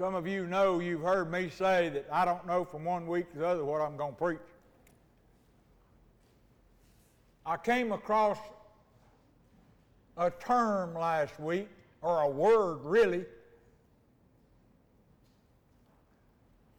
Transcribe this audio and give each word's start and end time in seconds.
Some 0.00 0.14
of 0.14 0.26
you 0.26 0.46
know 0.46 0.78
you've 0.78 1.02
heard 1.02 1.30
me 1.30 1.50
say 1.50 1.90
that 1.90 2.06
I 2.10 2.24
don't 2.24 2.46
know 2.46 2.64
from 2.64 2.86
one 2.86 3.06
week 3.06 3.30
to 3.32 3.38
the 3.38 3.46
other 3.46 3.66
what 3.66 3.82
I'm 3.82 3.98
going 3.98 4.12
to 4.12 4.18
preach. 4.18 4.38
I 7.44 7.58
came 7.58 7.92
across 7.92 8.38
a 10.16 10.30
term 10.30 10.94
last 10.94 11.38
week, 11.38 11.68
or 12.00 12.22
a 12.22 12.30
word 12.30 12.78
really. 12.82 13.26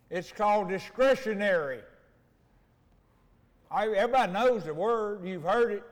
It's 0.09 0.31
called 0.31 0.69
discretionary. 0.69 1.81
I, 3.69 3.87
everybody 3.89 4.31
knows 4.31 4.63
the 4.63 4.73
word, 4.73 5.23
you've 5.23 5.43
heard 5.43 5.73
it. 5.73 5.83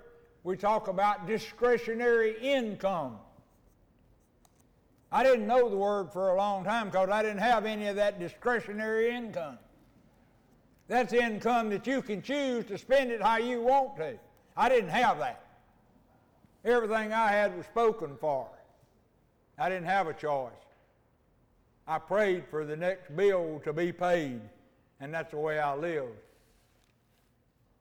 We 0.44 0.58
talk 0.58 0.88
about 0.88 1.28
discretionary 1.28 2.38
income. 2.42 3.20
I 5.12 5.24
didn't 5.24 5.48
know 5.48 5.70
the 5.70 5.76
word 5.76 6.12
for 6.12 6.30
a 6.30 6.36
long 6.36 6.64
time 6.64 6.88
because 6.90 7.10
I 7.10 7.24
didn't 7.24 7.40
have 7.40 7.66
any 7.66 7.88
of 7.88 7.96
that 7.96 8.20
discretionary 8.20 9.10
income. 9.10 9.58
That's 10.88 11.14
income 11.14 11.70
that 11.70 11.88
you 11.88 12.02
can 12.02 12.22
choose 12.22 12.66
to 12.66 12.78
spend 12.78 13.12
it 13.12 13.22
how 13.22 13.38
you 13.38 13.62
want 13.62 13.98
to. 13.98 14.18
I 14.56 14.70
didn't 14.70 14.90
have 14.90 15.20
that. 15.20 15.44
Everything 16.66 17.14
I 17.14 17.32
had 17.32 17.56
was 17.56 17.66
spoken 17.66 18.18
for. 18.20 18.48
I 19.58 19.70
didn't 19.70 19.86
have 19.86 20.08
a 20.08 20.14
choice. 20.14 20.52
I 21.88 21.98
prayed 21.98 22.44
for 22.50 22.66
the 22.66 22.76
next 22.76 23.16
bill 23.16 23.62
to 23.64 23.74
be 23.74 23.92
paid, 23.92 24.42
and 25.00 25.14
that's 25.14 25.32
the 25.32 25.38
way 25.38 25.60
I 25.60 25.76
lived. 25.76 26.18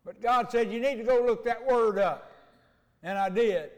But 0.04 0.22
God 0.22 0.50
said, 0.50 0.72
You 0.72 0.80
need 0.80 0.96
to 0.96 1.04
go 1.04 1.22
look 1.22 1.44
that 1.44 1.66
word 1.66 1.98
up. 1.98 2.32
And 3.02 3.18
I 3.18 3.28
did. 3.28 3.70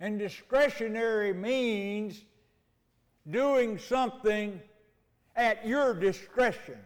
And 0.00 0.18
discretionary 0.18 1.34
means 1.34 2.24
doing 3.30 3.78
something 3.78 4.60
at 5.36 5.66
your 5.66 5.94
discretion. 5.94 6.78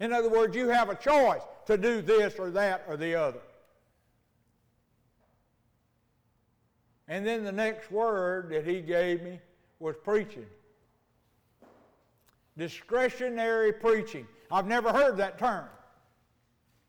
In 0.00 0.12
other 0.12 0.30
words, 0.30 0.56
you 0.56 0.68
have 0.68 0.88
a 0.88 0.94
choice 0.94 1.42
to 1.66 1.76
do 1.76 2.00
this 2.00 2.34
or 2.38 2.50
that 2.50 2.84
or 2.88 2.96
the 2.96 3.14
other. 3.14 3.40
And 7.08 7.26
then 7.26 7.44
the 7.44 7.52
next 7.52 7.90
word 7.90 8.48
that 8.50 8.66
he 8.66 8.80
gave 8.80 9.22
me 9.22 9.38
was 9.78 9.96
preaching. 10.02 10.46
Discretionary 12.56 13.72
preaching. 13.72 14.26
I've 14.50 14.66
never 14.66 14.92
heard 14.92 15.18
that 15.18 15.38
term. 15.38 15.66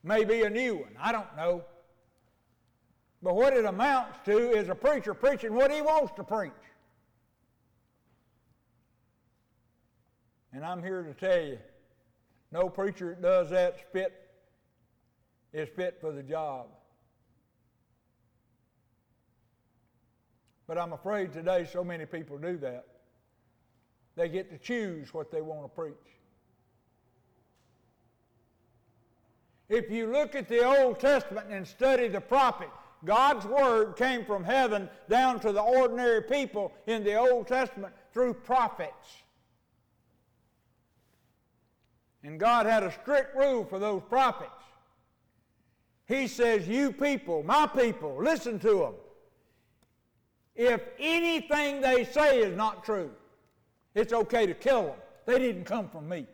Maybe 0.03 0.43
a 0.43 0.49
new 0.49 0.75
one. 0.75 0.95
I 0.99 1.11
don't 1.11 1.35
know. 1.35 1.63
But 3.23 3.35
what 3.35 3.53
it 3.55 3.63
amounts 3.63 4.19
to 4.25 4.51
is 4.51 4.67
a 4.67 4.75
preacher 4.75 5.13
preaching 5.13 5.53
what 5.53 5.71
he 5.71 5.81
wants 5.81 6.11
to 6.17 6.23
preach. 6.25 6.51
And 10.51 10.65
I'm 10.65 10.83
here 10.83 11.01
to 11.03 11.13
tell 11.13 11.41
you, 11.41 11.57
no 12.51 12.67
preacher 12.67 13.09
that 13.09 13.21
does 13.21 13.49
that 13.49 13.79
spit 13.79 14.13
is 15.53 15.69
fit 15.69 15.99
for 16.01 16.11
the 16.11 16.21
job. 16.21 16.67
But 20.67 20.77
I'm 20.77 20.91
afraid 20.91 21.31
today 21.31 21.65
so 21.71 21.81
many 21.81 22.05
people 22.05 22.37
do 22.37 22.57
that. 22.57 22.85
They 24.17 24.27
get 24.27 24.51
to 24.51 24.57
choose 24.57 25.13
what 25.13 25.31
they 25.31 25.41
want 25.41 25.63
to 25.63 25.69
preach. 25.69 25.93
If 29.69 29.89
you 29.89 30.11
look 30.11 30.35
at 30.35 30.49
the 30.49 30.65
Old 30.65 30.99
Testament 30.99 31.47
and 31.49 31.65
study 31.65 32.09
the 32.09 32.21
prophets, 32.21 32.82
God's 33.05 33.45
word 33.45 33.95
came 33.95 34.23
from 34.23 34.43
heaven 34.43 34.89
down 35.09 35.39
to 35.41 35.51
the 35.51 35.61
ordinary 35.61 36.21
people 36.21 36.71
in 36.87 37.03
the 37.03 37.15
Old 37.15 37.47
Testament 37.47 37.93
through 38.13 38.35
prophets. 38.35 39.23
And 42.23 42.39
God 42.39 42.65
had 42.65 42.83
a 42.83 42.91
strict 42.91 43.35
rule 43.35 43.65
for 43.65 43.79
those 43.79 44.01
prophets. 44.07 44.51
He 46.07 46.27
says, 46.27 46.67
You 46.67 46.91
people, 46.91 47.43
my 47.43 47.67
people, 47.67 48.17
listen 48.21 48.59
to 48.59 48.79
them. 48.79 48.93
If 50.55 50.81
anything 50.99 51.81
they 51.81 52.05
say 52.05 52.39
is 52.39 52.55
not 52.55 52.85
true, 52.85 53.11
it's 53.95 54.13
okay 54.13 54.45
to 54.45 54.53
kill 54.53 54.83
them. 54.83 54.95
They 55.25 55.39
didn't 55.39 55.65
come 55.65 55.89
from 55.89 56.07
me. 56.07 56.27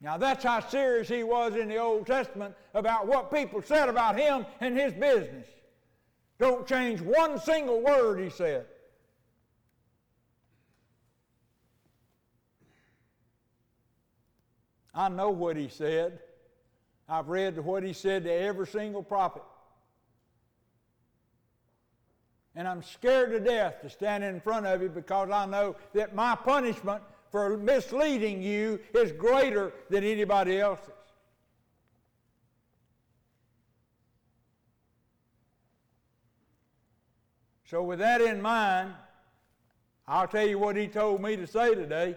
Now, 0.00 0.16
that's 0.16 0.44
how 0.44 0.60
serious 0.60 1.08
he 1.08 1.22
was 1.22 1.56
in 1.56 1.68
the 1.68 1.76
Old 1.76 2.06
Testament 2.06 2.54
about 2.72 3.06
what 3.06 3.32
people 3.32 3.60
said 3.60 3.88
about 3.88 4.18
him 4.18 4.46
and 4.60 4.78
his 4.78 4.94
business. 4.94 5.46
Don't 6.38 6.66
change 6.66 7.02
one 7.02 7.38
single 7.38 7.82
word, 7.82 8.18
he 8.18 8.30
said. 8.30 8.64
I 14.94 15.10
know 15.10 15.30
what 15.30 15.56
he 15.56 15.68
said. 15.68 16.18
I've 17.08 17.28
read 17.28 17.58
what 17.58 17.82
he 17.82 17.92
said 17.92 18.24
to 18.24 18.32
every 18.32 18.66
single 18.66 19.02
prophet. 19.02 19.42
And 22.54 22.66
I'm 22.66 22.82
scared 22.82 23.30
to 23.32 23.40
death 23.40 23.82
to 23.82 23.90
stand 23.90 24.24
in 24.24 24.40
front 24.40 24.66
of 24.66 24.82
you 24.82 24.88
because 24.88 25.30
I 25.30 25.46
know 25.46 25.76
that 25.94 26.14
my 26.14 26.34
punishment 26.34 27.02
for 27.30 27.56
misleading 27.56 28.42
you 28.42 28.80
is 28.94 29.12
greater 29.12 29.72
than 29.88 30.04
anybody 30.04 30.60
else's. 30.60 30.90
So, 37.64 37.84
with 37.84 38.00
that 38.00 38.20
in 38.20 38.42
mind, 38.42 38.92
I'll 40.08 40.26
tell 40.26 40.46
you 40.46 40.58
what 40.58 40.74
he 40.74 40.88
told 40.88 41.22
me 41.22 41.36
to 41.36 41.46
say 41.46 41.72
today. 41.76 42.16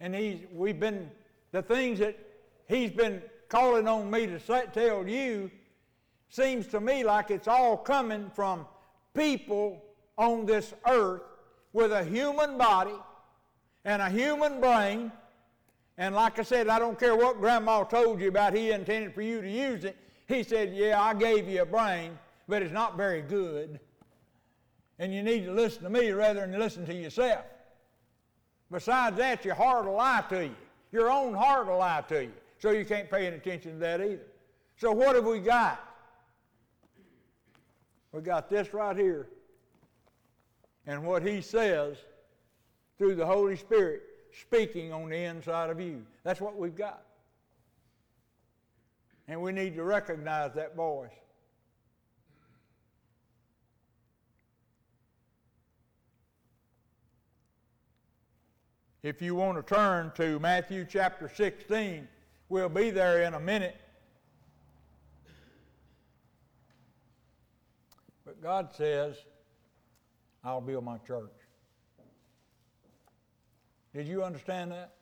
And 0.00 0.12
he's, 0.12 0.40
we've 0.52 0.80
been, 0.80 1.08
the 1.52 1.62
things 1.62 2.00
that 2.00 2.18
he's 2.66 2.90
been 2.90 3.22
calling 3.48 3.86
on 3.86 4.10
me 4.10 4.26
to 4.26 4.40
say, 4.40 4.64
tell 4.72 5.06
you 5.06 5.52
seems 6.30 6.66
to 6.66 6.80
me 6.80 7.04
like 7.04 7.30
it's 7.30 7.46
all 7.46 7.76
coming 7.76 8.28
from 8.34 8.66
people 9.14 9.80
on 10.18 10.44
this 10.44 10.74
earth 10.88 11.22
with 11.72 11.92
a 11.92 12.04
human 12.04 12.58
body 12.58 12.94
and 13.84 14.02
a 14.02 14.10
human 14.10 14.60
brain. 14.60 15.12
And 15.98 16.14
like 16.14 16.38
I 16.38 16.42
said, 16.42 16.68
I 16.68 16.78
don't 16.78 16.98
care 16.98 17.16
what 17.16 17.40
Grandma 17.40 17.84
told 17.84 18.20
you 18.20 18.28
about 18.28 18.54
he 18.54 18.70
intended 18.70 19.14
for 19.14 19.22
you 19.22 19.40
to 19.40 19.48
use 19.48 19.84
it. 19.84 19.96
He 20.28 20.42
said, 20.42 20.74
Yeah, 20.74 21.00
I 21.00 21.14
gave 21.14 21.48
you 21.48 21.62
a 21.62 21.66
brain, 21.66 22.18
but 22.48 22.62
it's 22.62 22.72
not 22.72 22.96
very 22.96 23.22
good. 23.22 23.78
And 24.98 25.12
you 25.12 25.22
need 25.22 25.44
to 25.44 25.52
listen 25.52 25.82
to 25.82 25.90
me 25.90 26.10
rather 26.12 26.40
than 26.40 26.58
listen 26.58 26.86
to 26.86 26.94
yourself. 26.94 27.44
Besides 28.70 29.16
that, 29.16 29.44
your 29.44 29.54
heart 29.54 29.84
will 29.84 29.96
lie 29.96 30.24
to 30.30 30.44
you. 30.46 30.56
Your 30.92 31.10
own 31.10 31.34
heart 31.34 31.66
will 31.66 31.78
lie 31.78 32.04
to 32.08 32.24
you. 32.24 32.32
So 32.58 32.70
you 32.70 32.84
can't 32.84 33.10
pay 33.10 33.26
any 33.26 33.36
attention 33.36 33.72
to 33.72 33.78
that 33.78 34.00
either. 34.00 34.26
So 34.76 34.92
what 34.92 35.16
have 35.16 35.24
we 35.24 35.40
got? 35.40 35.82
We 38.12 38.20
got 38.20 38.48
this 38.48 38.72
right 38.72 38.96
here 38.96 39.28
and 40.86 41.04
what 41.04 41.26
He 41.26 41.40
says 41.40 41.96
through 42.98 43.14
the 43.14 43.26
Holy 43.26 43.56
Spirit 43.56 44.02
speaking 44.40 44.92
on 44.92 45.08
the 45.08 45.16
inside 45.16 45.70
of 45.70 45.80
you. 45.80 46.04
That's 46.24 46.40
what 46.40 46.56
we've 46.56 46.76
got. 46.76 47.02
And 49.28 49.40
we 49.40 49.52
need 49.52 49.76
to 49.76 49.84
recognize 49.84 50.54
that 50.54 50.74
voice. 50.74 51.10
If 59.02 59.20
you 59.20 59.34
want 59.34 59.56
to 59.58 59.74
turn 59.74 60.12
to 60.14 60.38
Matthew 60.38 60.86
chapter 60.88 61.28
16, 61.28 62.06
we'll 62.48 62.68
be 62.68 62.90
there 62.90 63.24
in 63.24 63.34
a 63.34 63.40
minute. 63.40 63.76
But 68.24 68.40
God 68.40 68.72
says, 68.72 69.16
I'll 70.44 70.60
build 70.60 70.84
my 70.84 70.98
church. 70.98 71.30
Did 73.94 74.08
you 74.08 74.24
understand 74.24 74.72
that? 74.72 74.94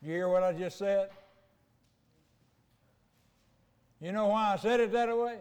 You 0.00 0.12
hear 0.12 0.28
what 0.28 0.42
I 0.42 0.52
just 0.52 0.78
said? 0.78 1.10
You 4.00 4.12
know 4.12 4.26
why 4.26 4.52
I 4.54 4.56
said 4.56 4.80
it 4.80 4.92
that 4.92 5.16
way? 5.16 5.38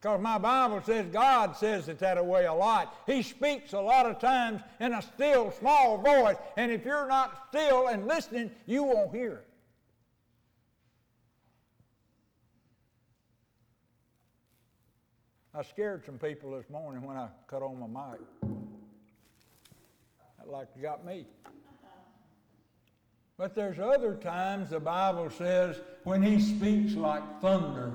Because 0.00 0.20
my 0.20 0.38
Bible 0.38 0.82
says 0.84 1.06
God 1.10 1.56
says 1.56 1.88
it 1.88 1.98
that 2.00 2.24
way 2.24 2.44
a 2.44 2.52
lot. 2.52 2.94
He 3.06 3.22
speaks 3.22 3.72
a 3.72 3.80
lot 3.80 4.06
of 4.06 4.18
times 4.18 4.60
in 4.78 4.92
a 4.92 5.00
still, 5.00 5.50
small 5.52 5.98
voice. 5.98 6.36
And 6.56 6.70
if 6.70 6.84
you're 6.84 7.08
not 7.08 7.48
still 7.48 7.88
and 7.88 8.06
listening, 8.06 8.50
you 8.66 8.82
won't 8.82 9.14
hear 9.14 9.32
it. 9.32 9.45
I 15.58 15.62
scared 15.62 16.04
some 16.04 16.18
people 16.18 16.50
this 16.50 16.68
morning 16.68 17.02
when 17.02 17.16
I 17.16 17.28
cut 17.48 17.62
on 17.62 17.80
my 17.80 17.86
mic. 17.86 18.20
That 20.38 20.50
like 20.50 20.66
got 20.82 21.06
me. 21.06 21.24
But 23.38 23.54
there's 23.54 23.78
other 23.78 24.16
times 24.16 24.68
the 24.68 24.80
Bible 24.80 25.30
says 25.30 25.80
when 26.04 26.22
he 26.22 26.40
speaks 26.40 26.92
like 26.92 27.22
thunder. 27.40 27.92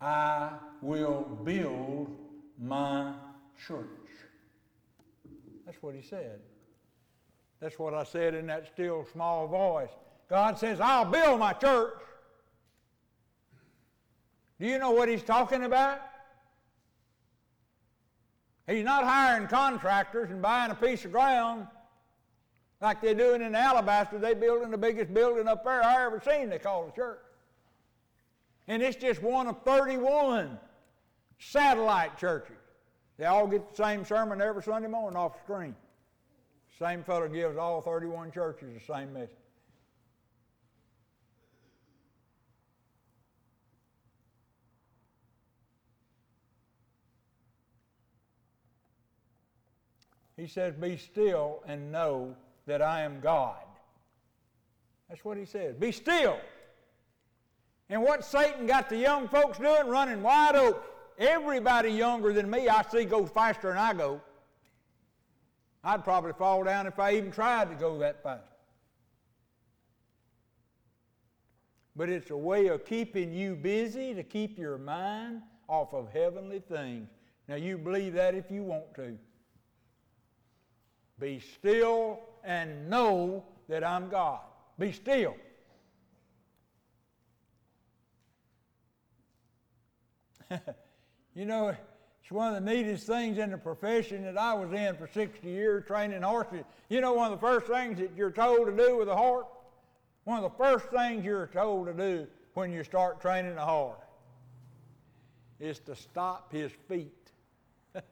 I 0.00 0.50
will 0.82 1.22
build 1.44 2.16
my 2.60 3.12
church. 3.64 3.86
That's 5.64 5.80
what 5.82 5.94
he 5.94 6.02
said. 6.02 6.40
That's 7.60 7.78
what 7.78 7.94
I 7.94 8.02
said 8.02 8.34
in 8.34 8.48
that 8.48 8.66
still 8.72 9.06
small 9.12 9.46
voice. 9.46 9.90
God 10.28 10.58
says, 10.58 10.80
I'll 10.80 11.04
build 11.04 11.38
my 11.38 11.52
church. 11.52 11.92
Do 14.60 14.66
you 14.66 14.78
know 14.78 14.90
what 14.90 15.08
he's 15.08 15.22
talking 15.22 15.64
about? 15.64 16.00
He's 18.66 18.84
not 18.84 19.04
hiring 19.04 19.46
contractors 19.48 20.30
and 20.30 20.42
buying 20.42 20.70
a 20.70 20.74
piece 20.74 21.04
of 21.04 21.12
ground 21.12 21.66
like 22.80 23.00
they're 23.00 23.14
doing 23.14 23.42
in 23.42 23.54
Alabaster. 23.54 24.18
They're 24.18 24.34
building 24.34 24.70
the 24.70 24.78
biggest 24.78 25.12
building 25.12 25.46
up 25.46 25.64
there 25.64 25.82
I 25.82 26.04
ever 26.04 26.20
seen, 26.24 26.48
they 26.48 26.58
call 26.58 26.88
a 26.88 26.96
church. 26.96 27.20
And 28.68 28.82
it's 28.82 28.96
just 28.96 29.22
one 29.22 29.46
of 29.46 29.62
31 29.62 30.58
satellite 31.38 32.18
churches. 32.18 32.56
They 33.18 33.26
all 33.26 33.46
get 33.46 33.70
the 33.70 33.76
same 33.76 34.04
sermon 34.04 34.40
every 34.40 34.62
Sunday 34.62 34.88
morning 34.88 35.16
off 35.16 35.34
the 35.34 35.52
screen. 35.52 35.76
Same 36.78 37.02
fellow 37.04 37.28
gives 37.28 37.56
all 37.56 37.80
31 37.80 38.32
churches 38.32 38.74
the 38.74 38.92
same 38.92 39.12
message. 39.12 39.30
He 50.36 50.46
says, 50.46 50.74
Be 50.74 50.96
still 50.96 51.62
and 51.66 51.90
know 51.90 52.36
that 52.66 52.82
I 52.82 53.02
am 53.02 53.20
God. 53.20 53.56
That's 55.08 55.24
what 55.24 55.36
he 55.36 55.44
says. 55.44 55.76
Be 55.76 55.92
still. 55.92 56.38
And 57.88 58.02
what 58.02 58.24
Satan 58.24 58.66
got 58.66 58.88
the 58.88 58.96
young 58.96 59.28
folks 59.28 59.58
doing? 59.58 59.86
Running 59.86 60.22
wide 60.22 60.56
open. 60.56 60.82
Everybody 61.18 61.90
younger 61.90 62.32
than 62.32 62.50
me 62.50 62.68
I 62.68 62.82
see 62.82 63.04
goes 63.04 63.30
faster 63.30 63.68
than 63.68 63.78
I 63.78 63.94
go. 63.94 64.20
I'd 65.82 66.04
probably 66.04 66.32
fall 66.32 66.64
down 66.64 66.86
if 66.86 66.98
I 66.98 67.14
even 67.14 67.30
tried 67.30 67.70
to 67.70 67.76
go 67.76 67.98
that 68.00 68.22
fast. 68.22 68.42
But 71.94 72.10
it's 72.10 72.30
a 72.30 72.36
way 72.36 72.66
of 72.66 72.84
keeping 72.84 73.32
you 73.32 73.54
busy 73.54 74.12
to 74.12 74.22
keep 74.22 74.58
your 74.58 74.76
mind 74.76 75.42
off 75.68 75.94
of 75.94 76.12
heavenly 76.12 76.58
things. 76.58 77.08
Now, 77.48 77.54
you 77.54 77.78
believe 77.78 78.12
that 78.14 78.34
if 78.34 78.50
you 78.50 78.64
want 78.64 78.92
to. 78.96 79.16
Be 81.18 81.40
still 81.40 82.20
and 82.44 82.90
know 82.90 83.44
that 83.68 83.82
I'm 83.82 84.08
God. 84.08 84.40
Be 84.78 84.92
still. 84.92 85.34
you 91.34 91.44
know, 91.44 91.74
it's 92.22 92.30
one 92.30 92.54
of 92.54 92.64
the 92.64 92.70
neatest 92.72 93.06
things 93.06 93.38
in 93.38 93.50
the 93.50 93.58
profession 93.58 94.22
that 94.24 94.38
I 94.38 94.52
was 94.54 94.72
in 94.72 94.96
for 94.96 95.08
60 95.08 95.48
years 95.48 95.84
training 95.86 96.22
horses. 96.22 96.64
You 96.88 97.00
know, 97.00 97.14
one 97.14 97.32
of 97.32 97.40
the 97.40 97.46
first 97.46 97.66
things 97.66 97.98
that 97.98 98.10
you're 98.16 98.30
told 98.30 98.66
to 98.66 98.76
do 98.76 98.98
with 98.98 99.08
a 99.08 99.16
horse? 99.16 99.46
One 100.24 100.42
of 100.42 100.50
the 100.50 100.58
first 100.58 100.86
things 100.86 101.24
you're 101.24 101.46
told 101.46 101.86
to 101.86 101.94
do 101.94 102.26
when 102.54 102.72
you 102.72 102.84
start 102.84 103.20
training 103.20 103.56
a 103.56 103.64
horse 103.64 103.98
is 105.60 105.78
to 105.80 105.94
stop 105.94 106.52
his 106.52 106.70
feet. 106.88 107.12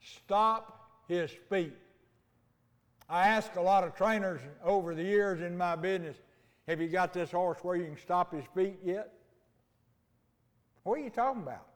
stop 0.00 0.83
his 1.08 1.30
feet. 1.50 1.76
I 3.08 3.28
ask 3.28 3.54
a 3.56 3.60
lot 3.60 3.84
of 3.84 3.94
trainers 3.94 4.40
over 4.64 4.94
the 4.94 5.02
years 5.02 5.40
in 5.40 5.56
my 5.56 5.76
business, 5.76 6.16
have 6.66 6.80
you 6.80 6.88
got 6.88 7.12
this 7.12 7.30
horse 7.30 7.58
where 7.62 7.76
you 7.76 7.84
can 7.84 7.98
stop 7.98 8.32
his 8.32 8.44
feet 8.54 8.78
yet? 8.82 9.12
What 10.82 10.98
are 10.98 11.02
you 11.02 11.10
talking 11.10 11.42
about? 11.42 11.66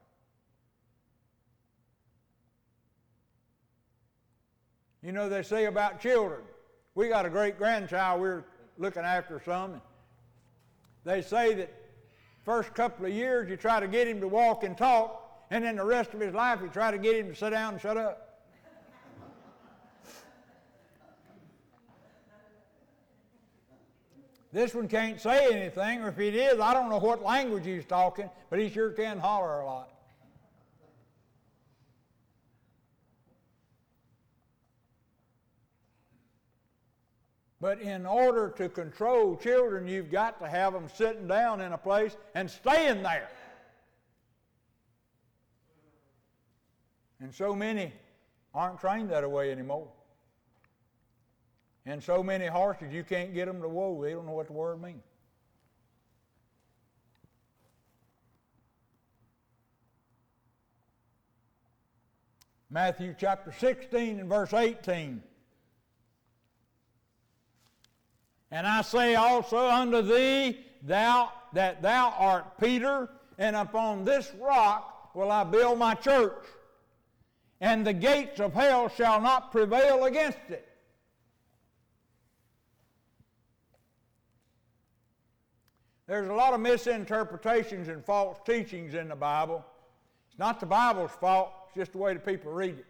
You 5.03 5.13
know, 5.13 5.29
they 5.29 5.43
say 5.43 5.67
about 5.67 6.01
children. 6.01 6.41
We 6.95 7.09
got 7.09 7.25
a 7.25 7.31
great 7.31 7.59
grandchild 7.59 8.21
we're 8.21 8.45
looking 8.79 9.03
after 9.03 9.41
some. 9.45 9.81
They 11.05 11.23
say 11.23 11.55
that 11.55 11.73
first 12.45 12.75
couple 12.75 13.07
of 13.07 13.13
years 13.13 13.49
you 13.49 13.57
try 13.57 13.81
to 13.81 13.87
get 13.87 14.09
him 14.09 14.21
to 14.21 14.29
walk 14.29 14.65
and 14.65 14.77
talk, 14.77 15.47
and 15.51 15.65
then 15.65 15.77
the 15.77 15.85
rest 15.85 16.15
of 16.15 16.21
his 16.21 16.35
life 16.35 16.61
you 16.63 16.69
try 16.69 16.91
to 16.91 16.99
get 16.99 17.17
him 17.17 17.29
to 17.29 17.35
sit 17.35 17.51
down 17.51 17.75
and 17.75 17.83
shut 17.83 17.97
up. 17.97 18.28
This 24.59 24.75
one 24.75 24.89
can't 24.89 25.21
say 25.21 25.55
anything, 25.55 26.03
or 26.03 26.09
if 26.09 26.17
he 26.17 26.31
is, 26.31 26.59
I 26.59 26.75
don't 26.75 26.91
know 26.91 26.99
what 26.99 27.23
language 27.23 27.65
he's 27.65 27.85
talking, 27.85 28.29
but 28.51 28.59
he 28.59 28.69
sure 28.69 28.91
can 28.91 29.17
holler 29.17 29.61
a 29.61 29.65
lot. 29.65 29.89
But 37.61 37.81
in 37.81 38.05
order 38.05 38.53
to 38.57 38.69
control 38.69 39.37
children, 39.37 39.87
you've 39.87 40.11
got 40.11 40.41
to 40.41 40.49
have 40.49 40.73
them 40.73 40.89
sitting 40.93 41.29
down 41.29 41.61
in 41.61 41.73
a 41.73 41.79
place 41.79 42.17
and 42.35 42.51
staying 42.51 43.05
there. 43.05 43.29
And 47.21 47.33
so 47.33 47.55
many 47.55 47.93
aren't 48.53 48.81
trained 48.81 49.11
that 49.11 49.31
way 49.31 49.53
anymore. 49.53 49.87
And 51.89 52.05
so 52.05 52.23
many 52.23 52.47
horses, 52.47 52.93
you 52.93 53.03
can't 53.03 53.33
get 53.33 53.47
them 53.47 53.63
to 53.63 53.69
whoa. 53.69 54.03
They 54.03 54.11
don't 54.11 54.27
know 54.27 54.33
what 54.33 54.49
the 54.49 54.53
word 54.53 54.83
means. 54.83 55.03
Matthew 62.69 63.15
chapter 63.19 63.55
16 63.59 64.21
and 64.21 64.29
verse 64.29 64.53
18. 64.53 65.23
And 68.51 68.67
I 68.67 68.83
say 68.83 69.15
also 69.15 69.67
unto 69.67 70.03
thee, 70.03 70.61
thou 70.83 71.33
that 71.55 71.81
thou 71.81 72.13
art 72.19 72.59
Peter, 72.61 73.09
and 73.39 73.57
upon 73.57 74.05
this 74.05 74.31
rock 74.39 75.15
will 75.15 75.31
I 75.31 75.43
build 75.45 75.79
my 75.79 75.95
church, 75.95 76.45
and 77.63 77.87
the 77.87 77.95
gates 77.95 78.41
of 78.41 78.53
hell 78.53 78.91
shall 78.91 79.23
not 79.23 79.53
prevail 79.53 80.05
against 80.05 80.51
it. 80.51 80.68
There's 86.09 86.31
a 86.31 86.33
lot 86.33 86.55
of 86.55 86.61
misinterpretations 86.61 87.89
and 87.89 88.03
false 88.03 88.39
teachings 88.47 88.95
in 88.95 89.09
the 89.09 89.15
Bible. 89.15 89.63
It's 90.31 90.39
not 90.39 90.59
the 90.59 90.65
Bible's 90.65 91.11
fault, 91.11 91.53
it's 91.67 91.77
just 91.77 91.93
the 91.93 91.99
way 91.99 92.15
the 92.15 92.21
people 92.21 92.51
read 92.51 92.79
it. 92.79 92.87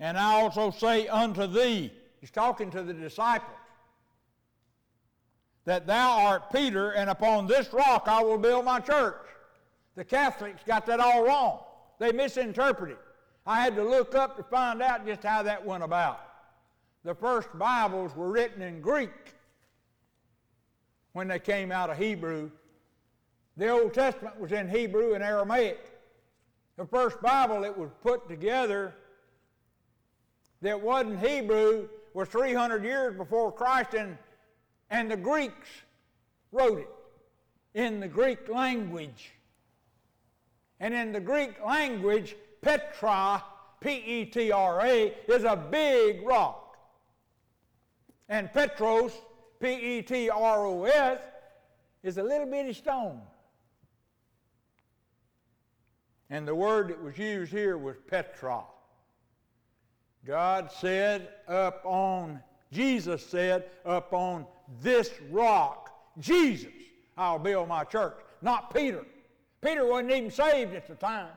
And 0.00 0.16
I 0.16 0.40
also 0.40 0.70
say 0.70 1.06
unto 1.06 1.46
thee, 1.46 1.92
he's 2.20 2.30
talking 2.30 2.70
to 2.70 2.82
the 2.82 2.94
disciples, 2.94 3.58
that 5.66 5.86
thou 5.86 6.18
art 6.26 6.50
Peter, 6.50 6.92
and 6.92 7.10
upon 7.10 7.46
this 7.46 7.74
rock 7.74 8.04
I 8.06 8.22
will 8.22 8.38
build 8.38 8.64
my 8.64 8.80
church. 8.80 9.16
The 9.96 10.04
Catholics 10.04 10.62
got 10.66 10.86
that 10.86 10.98
all 10.98 11.26
wrong. 11.26 11.60
They 11.98 12.10
misinterpreted. 12.10 12.96
I 13.46 13.60
had 13.60 13.76
to 13.76 13.84
look 13.84 14.14
up 14.14 14.38
to 14.38 14.42
find 14.42 14.80
out 14.80 15.06
just 15.06 15.22
how 15.22 15.42
that 15.42 15.64
went 15.64 15.84
about 15.84 16.33
the 17.04 17.14
first 17.14 17.48
Bibles 17.58 18.16
were 18.16 18.30
written 18.30 18.62
in 18.62 18.80
Greek 18.80 19.34
when 21.12 21.28
they 21.28 21.38
came 21.38 21.70
out 21.70 21.90
of 21.90 21.98
Hebrew. 21.98 22.50
The 23.56 23.68
Old 23.68 23.92
Testament 23.92 24.40
was 24.40 24.52
in 24.52 24.68
Hebrew 24.68 25.14
and 25.14 25.22
Aramaic. 25.22 25.92
The 26.76 26.86
first 26.86 27.20
Bible 27.20 27.60
that 27.60 27.76
was 27.76 27.90
put 28.02 28.26
together 28.28 28.94
that 30.62 30.80
wasn't 30.80 31.24
Hebrew 31.24 31.88
was 32.14 32.28
300 32.28 32.82
years 32.82 33.14
before 33.16 33.52
Christ, 33.52 33.94
and, 33.94 34.16
and 34.90 35.10
the 35.10 35.16
Greeks 35.16 35.68
wrote 36.52 36.78
it 36.78 36.88
in 37.74 38.00
the 38.00 38.08
Greek 38.08 38.48
language. 38.48 39.32
And 40.80 40.94
in 40.94 41.12
the 41.12 41.20
Greek 41.20 41.62
language, 41.64 42.34
Petra, 42.62 43.44
P 43.80 43.90
E 43.90 44.24
T 44.24 44.50
R 44.50 44.80
A, 44.80 45.14
is 45.28 45.44
a 45.44 45.56
big 45.56 46.26
rock. 46.26 46.63
And 48.28 48.52
Petros, 48.52 49.12
P 49.60 49.98
E 49.98 50.02
T 50.02 50.30
R 50.30 50.66
O 50.66 50.84
S, 50.84 51.20
is 52.02 52.18
a 52.18 52.22
little 52.22 52.46
bitty 52.46 52.72
stone. 52.72 53.20
And 56.30 56.48
the 56.48 56.54
word 56.54 56.88
that 56.88 57.02
was 57.02 57.16
used 57.18 57.52
here 57.52 57.76
was 57.76 57.96
Petra. 58.08 58.62
God 60.26 60.70
said, 60.72 61.28
up 61.46 61.82
on, 61.84 62.40
Jesus 62.72 63.24
said, 63.24 63.70
up 63.84 64.12
on 64.12 64.46
this 64.82 65.10
rock, 65.30 65.90
Jesus, 66.18 66.72
I'll 67.16 67.38
build 67.38 67.68
my 67.68 67.84
church, 67.84 68.16
not 68.40 68.74
Peter. 68.74 69.04
Peter 69.60 69.86
wasn't 69.86 70.12
even 70.12 70.30
saved 70.30 70.74
at 70.74 70.88
the 70.88 70.94
time. 70.94 71.28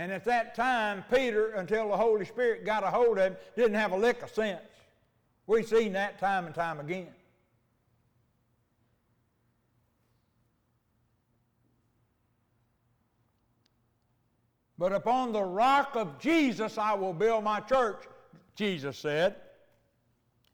And 0.00 0.10
at 0.10 0.24
that 0.24 0.54
time, 0.54 1.04
Peter, 1.12 1.50
until 1.56 1.90
the 1.90 1.96
Holy 1.98 2.24
Spirit 2.24 2.64
got 2.64 2.82
a 2.82 2.86
hold 2.86 3.18
of 3.18 3.24
him, 3.24 3.36
didn't 3.54 3.74
have 3.74 3.92
a 3.92 3.98
lick 3.98 4.22
of 4.22 4.30
sense. 4.30 4.62
We've 5.46 5.68
seen 5.68 5.92
that 5.92 6.18
time 6.18 6.46
and 6.46 6.54
time 6.54 6.80
again. 6.80 7.08
But 14.78 14.94
upon 14.94 15.32
the 15.32 15.42
rock 15.42 15.94
of 15.96 16.18
Jesus 16.18 16.78
I 16.78 16.94
will 16.94 17.12
build 17.12 17.44
my 17.44 17.60
church, 17.60 18.02
Jesus 18.56 18.96
said, 18.96 19.36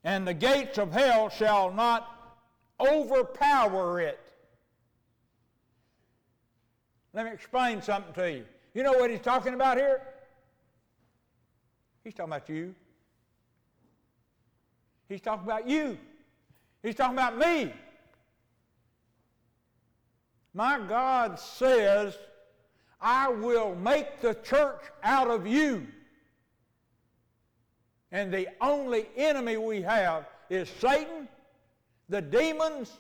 and 0.03 0.27
the 0.27 0.35
gates 0.35 0.77
of 0.77 0.91
hell 0.91 1.29
shall 1.29 1.73
not 1.73 2.37
overpower 2.81 4.01
it. 4.01 4.19
Let 7.13 7.27
me 7.27 7.31
explain 7.31 7.81
something 7.81 8.13
to 8.15 8.33
you. 8.33 8.45
You 8.77 8.83
know 8.83 8.93
what 8.93 9.09
he's 9.09 9.21
talking 9.21 9.55
about 9.55 9.79
here? 9.79 10.03
He's 12.05 12.13
talking 12.13 12.31
about 12.31 12.47
you. 12.51 12.75
He's 15.09 15.23
talking 15.23 15.47
about 15.47 15.67
you. 15.67 15.97
He's 16.83 16.95
talking 16.95 17.17
about 17.17 17.39
me. 17.39 17.73
My 20.53 20.79
God 20.79 21.41
says 21.41 22.19
I 23.01 23.31
will 23.31 23.75
make 23.77 24.21
the 24.21 24.35
church 24.35 24.83
out 25.03 25.31
of 25.31 25.47
you. 25.47 25.87
And 28.13 28.31
the 28.31 28.47
only 28.61 29.09
enemy 29.17 29.57
we 29.57 29.81
have 29.81 30.27
is 30.51 30.69
Satan, 30.69 31.29
the 32.11 32.21
demons, 32.21 32.93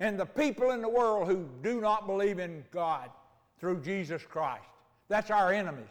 and 0.00 0.18
the 0.18 0.26
people 0.26 0.72
in 0.72 0.82
the 0.82 0.88
world 0.88 1.28
who 1.28 1.46
do 1.62 1.80
not 1.80 2.08
believe 2.08 2.40
in 2.40 2.64
God 2.72 3.08
through 3.60 3.82
Jesus 3.82 4.24
Christ. 4.28 4.71
That's 5.12 5.30
our 5.30 5.52
enemies. 5.52 5.84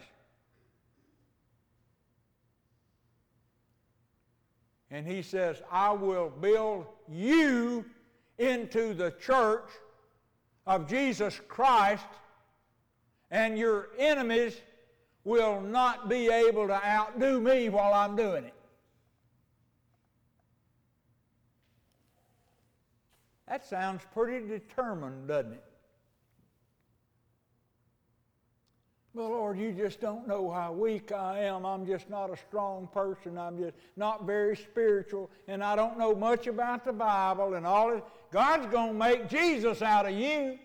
And 4.90 5.06
he 5.06 5.22
says, 5.22 5.62
I 5.72 5.92
will 5.92 6.32
build 6.42 6.88
you 7.08 7.86
into 8.40 8.96
the 8.96 9.12
church 9.22 9.70
of 10.66 10.90
Jesus 10.90 11.40
Christ 11.48 12.08
and 13.30 13.60
your 13.60 13.90
enemies 14.00 14.60
will 15.24 15.62
not 15.62 16.10
be 16.10 16.28
able 16.32 16.66
to 16.66 16.84
outdo 16.84 17.40
me 17.40 17.70
while 17.70 17.94
I'm 17.94 18.16
doing 18.16 18.46
it. 18.46 18.56
That 23.48 23.64
sounds 23.68 24.02
pretty 24.16 24.48
determined, 24.48 25.28
doesn't 25.28 25.54
it? 25.54 25.71
Well, 29.14 29.30
Lord, 29.30 29.60
you 29.60 29.74
just 29.74 30.00
don't 30.00 30.26
know 30.26 30.50
how 30.50 30.72
weak 30.72 31.12
I 31.12 31.40
am. 31.40 31.66
I'm 31.66 31.86
just 31.86 32.10
not 32.10 32.30
a 32.30 32.38
strong 32.38 32.88
person. 32.94 33.38
I'm 33.38 33.58
just 33.58 33.76
not 33.98 34.26
very 34.26 34.56
spiritual, 34.56 35.30
and 35.50 35.62
I 35.62 35.76
don't 35.76 36.00
know 36.00 36.16
much 36.16 36.48
about 36.48 36.86
the 36.86 36.94
Bible 36.94 37.56
and 37.56 37.66
all 37.66 37.92
this. 37.92 38.02
God's 38.32 38.68
going 38.68 38.94
to 38.94 38.98
make 38.98 39.28
Jesus 39.28 39.82
out 39.82 40.06
of 40.06 40.14
you. 40.14 40.58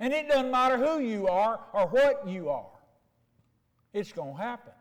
And 0.00 0.12
it 0.12 0.28
doesn't 0.28 0.50
matter 0.50 0.78
who 0.78 0.98
you 0.98 1.28
are 1.28 1.60
or 1.72 1.86
what 1.86 2.26
you 2.26 2.48
are, 2.48 2.66
it's 3.92 4.12
going 4.12 4.34
to 4.34 4.42
happen. 4.42 4.72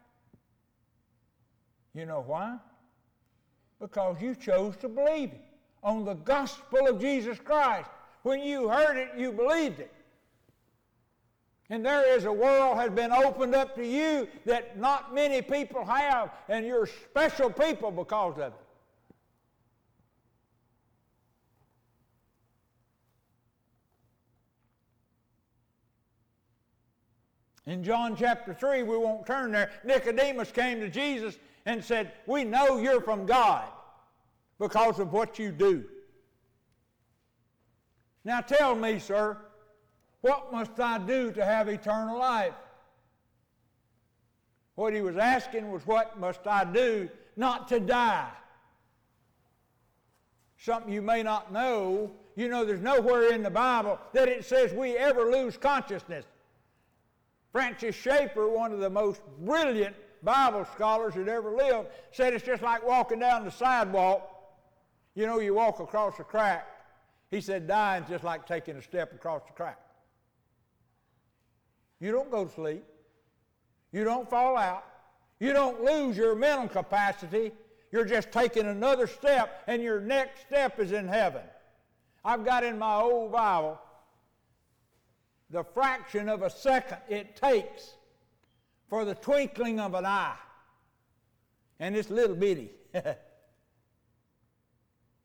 You 1.93 2.05
know 2.05 2.23
why? 2.25 2.57
Because 3.79 4.21
you 4.21 4.33
chose 4.33 4.77
to 4.77 4.89
believe 4.89 5.31
it 5.31 5.41
on 5.83 6.05
the 6.05 6.13
gospel 6.13 6.87
of 6.87 6.99
Jesus 6.99 7.37
Christ. 7.39 7.89
When 8.23 8.41
you 8.41 8.67
heard 8.67 8.97
it, 8.97 9.09
you 9.17 9.31
believed 9.31 9.79
it. 9.79 9.91
And 11.69 11.85
there 11.85 12.15
is 12.17 12.25
a 12.25 12.33
world 12.33 12.77
has 12.77 12.89
been 12.89 13.11
opened 13.11 13.53
up 13.53 13.75
to 13.75 13.85
you 13.85 14.27
that 14.45 14.79
not 14.79 15.13
many 15.13 15.41
people 15.41 15.85
have, 15.85 16.31
and 16.47 16.65
you're 16.65 16.88
special 16.88 17.49
people 17.51 17.91
because 17.91 18.33
of 18.39 18.53
it. 18.53 18.53
In 27.67 27.83
John 27.83 28.15
chapter 28.15 28.51
3, 28.51 28.81
we 28.81 28.97
won't 28.97 29.27
turn 29.27 29.51
there, 29.51 29.69
Nicodemus 29.83 30.51
came 30.51 30.79
to 30.79 30.89
Jesus 30.89 31.38
and 31.67 31.83
said, 31.83 32.13
We 32.25 32.43
know 32.43 32.79
you're 32.79 32.99
from 32.99 33.27
God 33.27 33.69
because 34.57 34.97
of 34.97 35.13
what 35.13 35.38
you 35.38 35.51
do. 35.51 35.85
Now 38.25 38.41
tell 38.41 38.73
me, 38.73 38.97
sir, 38.97 39.38
what 40.21 40.51
must 40.51 40.79
I 40.79 40.97
do 40.99 41.31
to 41.31 41.45
have 41.45 41.69
eternal 41.69 42.17
life? 42.17 42.53
What 44.75 44.93
he 44.93 45.01
was 45.01 45.17
asking 45.17 45.71
was, 45.71 45.85
What 45.85 46.19
must 46.19 46.45
I 46.47 46.63
do 46.63 47.09
not 47.35 47.67
to 47.69 47.79
die? 47.79 48.29
Something 50.57 50.91
you 50.91 51.01
may 51.01 51.23
not 51.23 51.51
know. 51.51 52.11
You 52.35 52.47
know, 52.47 52.63
there's 52.63 52.81
nowhere 52.81 53.33
in 53.33 53.43
the 53.43 53.49
Bible 53.49 53.99
that 54.13 54.29
it 54.29 54.45
says 54.45 54.71
we 54.71 54.95
ever 54.95 55.29
lose 55.31 55.57
consciousness. 55.57 56.25
Francis 57.51 57.95
Schaeffer, 57.95 58.47
one 58.47 58.71
of 58.71 58.79
the 58.79 58.89
most 58.89 59.21
brilliant 59.41 59.95
Bible 60.23 60.65
scholars 60.73 61.15
that 61.15 61.27
ever 61.27 61.51
lived, 61.51 61.89
said 62.11 62.33
it's 62.33 62.45
just 62.45 62.61
like 62.61 62.85
walking 62.85 63.19
down 63.19 63.43
the 63.43 63.51
sidewalk. 63.51 64.29
You 65.15 65.25
know, 65.25 65.39
you 65.39 65.53
walk 65.53 65.79
across 65.79 66.19
a 66.19 66.23
crack. 66.23 66.67
He 67.31 67.41
said 67.41 67.67
dying's 67.67 68.07
just 68.07 68.23
like 68.23 68.47
taking 68.47 68.77
a 68.77 68.81
step 68.81 69.13
across 69.13 69.41
the 69.45 69.53
crack. 69.53 69.79
You 71.99 72.11
don't 72.11 72.31
go 72.31 72.45
to 72.45 72.51
sleep. 72.51 72.83
You 73.91 74.03
don't 74.03 74.29
fall 74.29 74.57
out. 74.57 74.85
You 75.39 75.53
don't 75.53 75.83
lose 75.83 76.17
your 76.17 76.35
mental 76.35 76.67
capacity. 76.67 77.51
You're 77.91 78.05
just 78.05 78.31
taking 78.31 78.65
another 78.67 79.07
step, 79.07 79.63
and 79.67 79.81
your 79.81 79.99
next 79.99 80.41
step 80.41 80.79
is 80.79 80.91
in 80.91 81.07
heaven. 81.07 81.41
I've 82.23 82.45
got 82.45 82.63
in 82.63 82.77
my 82.77 82.95
old 82.95 83.31
Bible 83.31 83.79
the 85.49 85.63
fraction 85.63 86.29
of 86.29 86.43
a 86.43 86.49
second 86.49 86.99
it 87.09 87.35
takes 87.35 87.93
for 88.87 89.05
the 89.05 89.15
twinkling 89.15 89.79
of 89.79 89.95
an 89.95 90.05
eye. 90.05 90.35
And 91.79 91.95
it's 91.95 92.09
little 92.09 92.35
bitty. 92.35 92.71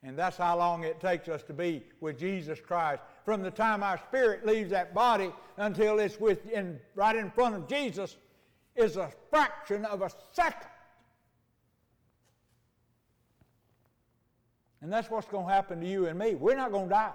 and 0.05 0.19
that's 0.19 0.37
how 0.37 0.57
long 0.59 0.85
it 0.85 1.01
takes 1.01 1.29
us 1.29 1.43
to 1.45 1.55
be 1.55 1.83
with 2.01 2.19
Jesus 2.19 2.61
Christ. 2.61 3.03
From 3.25 3.43
the 3.43 3.51
time 3.51 3.83
our 3.83 3.99
spirit 3.99 4.45
leaves 4.45 4.71
that 4.71 4.93
body 4.93 5.33
until 5.57 5.99
it's 5.99 6.21
with 6.21 6.47
in, 6.51 6.79
right 6.95 7.17
in 7.17 7.31
front 7.31 7.55
of 7.55 7.67
Jesus 7.67 8.19
is 8.77 8.99
a 8.99 9.11
fraction 9.31 9.87
of 9.87 10.03
a 10.03 10.11
second. 10.33 10.69
And 14.83 14.93
that's 14.93 15.09
what's 15.09 15.27
going 15.27 15.47
to 15.47 15.53
happen 15.53 15.81
to 15.81 15.87
you 15.87 16.07
and 16.07 16.19
me. 16.19 16.35
We're 16.35 16.57
not 16.57 16.71
going 16.71 16.89
to 16.89 16.95
die. 16.95 17.13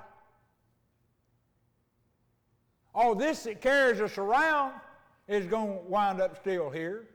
All 2.96 3.14
this 3.14 3.44
that 3.44 3.62
carries 3.62 4.02
us 4.02 4.18
around 4.18 4.74
is 5.28 5.46
going 5.46 5.78
to 5.78 5.84
wind 5.86 6.20
up 6.20 6.40
still 6.40 6.72
here. 6.72 7.08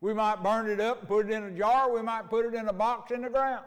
We 0.00 0.12
might 0.12 0.42
burn 0.42 0.68
it 0.68 0.80
up 0.80 1.00
and 1.00 1.08
put 1.08 1.26
it 1.26 1.32
in 1.32 1.44
a 1.44 1.50
jar. 1.52 1.92
We 1.92 2.02
might 2.02 2.28
put 2.28 2.46
it 2.46 2.54
in 2.54 2.66
a 2.66 2.72
box 2.72 3.12
in 3.12 3.22
the 3.22 3.30
ground. 3.30 3.64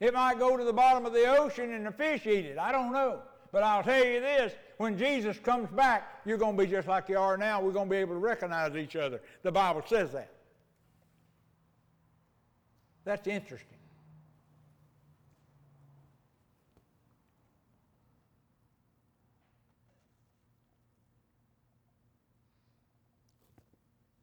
It 0.00 0.12
might 0.12 0.38
go 0.38 0.56
to 0.56 0.64
the 0.64 0.72
bottom 0.72 1.06
of 1.06 1.12
the 1.12 1.26
ocean 1.38 1.72
and 1.72 1.86
the 1.86 1.92
fish 1.92 2.26
eat 2.26 2.44
it. 2.44 2.58
I 2.58 2.72
don't 2.72 2.92
know. 2.92 3.20
But 3.52 3.62
I'll 3.62 3.84
tell 3.84 4.04
you 4.04 4.20
this 4.20 4.52
when 4.78 4.98
Jesus 4.98 5.38
comes 5.38 5.70
back, 5.70 6.20
you're 6.24 6.38
going 6.38 6.56
to 6.56 6.62
be 6.64 6.68
just 6.68 6.88
like 6.88 7.08
you 7.08 7.18
are 7.18 7.36
now. 7.36 7.60
We're 7.60 7.72
going 7.72 7.86
to 7.86 7.90
be 7.90 7.98
able 7.98 8.14
to 8.14 8.18
recognize 8.18 8.74
each 8.74 8.96
other. 8.96 9.20
The 9.42 9.52
Bible 9.52 9.82
says 9.86 10.12
that. 10.12 10.30
That's 13.04 13.26
interesting. 13.28 13.78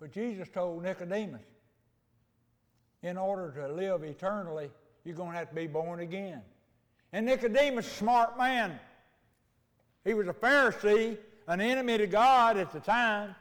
But 0.02 0.12
Jesus 0.12 0.50
told 0.50 0.84
Nicodemus, 0.84 1.44
in 3.04 3.18
order 3.18 3.52
to 3.52 3.72
live 3.72 4.04
eternally, 4.04 4.72
you're 5.04 5.16
going 5.16 5.32
to 5.32 5.38
have 5.38 5.50
to 5.50 5.56
be 5.56 5.68
born 5.68 6.00
again. 6.00 6.42
And 7.14 7.26
Nicodemus, 7.26 7.92
smart 7.92 8.38
man, 8.38 8.80
he 10.06 10.14
was 10.14 10.28
a 10.28 10.34
Pharisee, 10.34 11.18
an 11.48 11.62
enemy 11.62 11.98
to 11.98 12.08
God 12.08 12.58
at 12.58 12.72
the 12.72 12.80
time. 12.80 13.36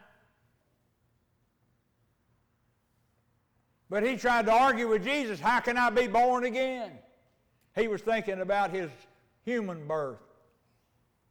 But 3.88 4.04
he 4.04 4.16
tried 4.16 4.46
to 4.46 4.52
argue 4.52 4.88
with 4.88 5.04
Jesus, 5.04 5.40
how 5.40 5.60
can 5.60 5.76
I 5.76 5.90
be 5.90 6.06
born 6.06 6.44
again? 6.44 6.92
He 7.76 7.88
was 7.88 8.00
thinking 8.02 8.40
about 8.40 8.70
his 8.70 8.90
human 9.44 9.86
birth. 9.86 10.18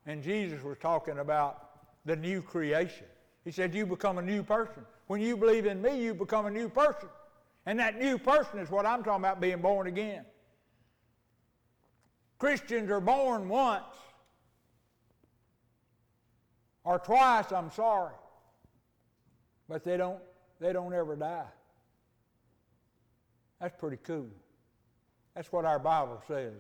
And 0.06 0.24
Jesus 0.24 0.64
was 0.64 0.78
talking 0.78 1.20
about 1.20 1.70
the 2.06 2.16
new 2.16 2.42
creation. 2.42 3.06
He 3.46 3.52
said, 3.52 3.74
You 3.74 3.86
become 3.86 4.18
a 4.18 4.22
new 4.22 4.44
person. 4.44 4.84
When 5.08 5.22
you 5.22 5.38
believe 5.38 5.66
in 5.66 5.82
me, 5.82 6.02
you 6.02 6.14
become 6.14 6.46
a 6.46 6.52
new 6.52 6.70
person. 6.70 7.10
And 7.66 7.80
that 7.80 8.00
new 8.00 8.18
person 8.18 8.60
is 8.60 8.70
what 8.70 8.86
I'm 8.86 9.04
talking 9.04 9.24
about 9.24 9.42
being 9.42 9.62
born 9.62 9.88
again. 9.88 10.26
Christians 12.40 12.90
are 12.90 13.02
born 13.02 13.50
once, 13.50 13.84
or 16.84 16.98
twice, 16.98 17.52
I'm 17.52 17.70
sorry. 17.72 18.14
But 19.68 19.84
they 19.84 19.98
don't, 19.98 20.20
they 20.60 20.74
don't 20.74 20.94
ever 20.94 21.16
die. 21.16 21.46
That's 23.60 23.76
pretty 23.78 23.98
cool. 23.98 24.30
That's 25.36 25.52
what 25.52 25.66
our 25.66 25.80
Bible 25.80 26.24
says. 26.28 26.54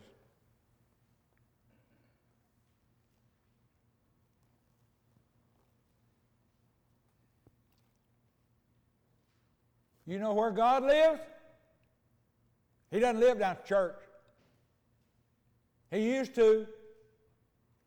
You 10.09 10.17
know 10.17 10.33
where 10.33 10.49
God 10.49 10.85
lives? 10.85 11.19
He 12.89 12.99
doesn't 12.99 13.19
live 13.19 13.37
down 13.37 13.51
at 13.51 13.65
church. 13.67 13.99
He 15.91 16.15
used 16.15 16.33
to. 16.35 16.65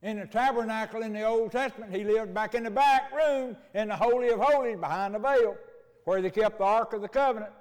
In 0.03 0.19
the 0.19 0.27
tabernacle 0.27 1.03
in 1.03 1.13
the 1.13 1.25
Old 1.25 1.53
Testament, 1.53 1.95
he 1.95 2.05
lived 2.05 2.33
back 2.33 2.55
in 2.55 2.65
the 2.65 2.71
back 2.71 3.13
room 3.13 3.57
in 3.75 3.89
the 3.89 3.97
Holy 3.97 4.31
of 4.31 4.41
Holies 4.41 4.79
behind 4.79 5.15
the 5.15 5.19
veil 5.19 5.57
where 6.05 6.21
they 6.23 6.31
kept 6.31 6.59
the 6.59 6.65
Ark 6.65 6.93
of 6.93 7.03
the 7.03 7.09
Covenant. 7.09 7.53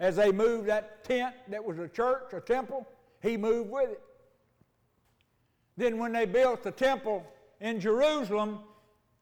As 0.00 0.16
they 0.16 0.32
moved 0.32 0.68
that 0.68 1.04
tent 1.04 1.34
that 1.48 1.62
was 1.64 1.78
a 1.78 1.88
church, 1.88 2.32
a 2.34 2.40
temple, 2.40 2.86
he 3.22 3.38
moved 3.38 3.70
with 3.70 3.90
it. 3.90 4.02
Then, 5.78 5.96
when 5.98 6.12
they 6.12 6.26
built 6.26 6.62
the 6.62 6.72
temple 6.72 7.24
in 7.60 7.80
Jerusalem, 7.80 8.60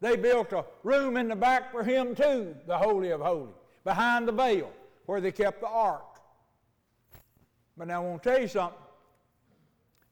they 0.00 0.16
built 0.16 0.52
a 0.52 0.64
room 0.82 1.16
in 1.16 1.28
the 1.28 1.36
back 1.36 1.70
for 1.70 1.84
him 1.84 2.16
too, 2.16 2.56
the 2.66 2.78
Holy 2.78 3.10
of 3.10 3.20
Holies 3.20 3.54
behind 3.84 4.28
the 4.28 4.32
veil 4.32 4.70
where 5.06 5.20
they 5.20 5.32
kept 5.32 5.60
the 5.60 5.68
ark. 5.68 6.20
But 7.76 7.88
now 7.88 8.02
I 8.02 8.06
want 8.06 8.22
to 8.22 8.30
tell 8.30 8.40
you 8.40 8.48
something. 8.48 8.78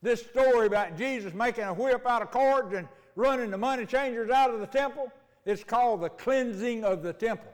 This 0.01 0.25
story 0.25 0.67
about 0.67 0.97
Jesus 0.97 1.35
making 1.35 1.65
a 1.65 1.75
whip 1.75 2.07
out 2.07 2.23
of 2.23 2.31
cords 2.31 2.73
and 2.73 2.89
running 3.17 3.51
the 3.51 3.59
money 3.59 3.85
changers 3.85 4.31
out 4.31 4.51
of 4.51 4.61
the 4.61 4.67
temple, 4.67 5.13
it's 5.45 5.65
called 5.65 6.03
the 6.03 6.09
cleansing 6.09 6.85
of 6.85 7.03
the 7.03 7.13
temple. 7.13 7.53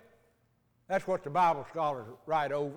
That's 0.88 1.06
what 1.06 1.24
the 1.24 1.30
Bible 1.30 1.66
scholars 1.70 2.06
write 2.26 2.52
over. 2.52 2.76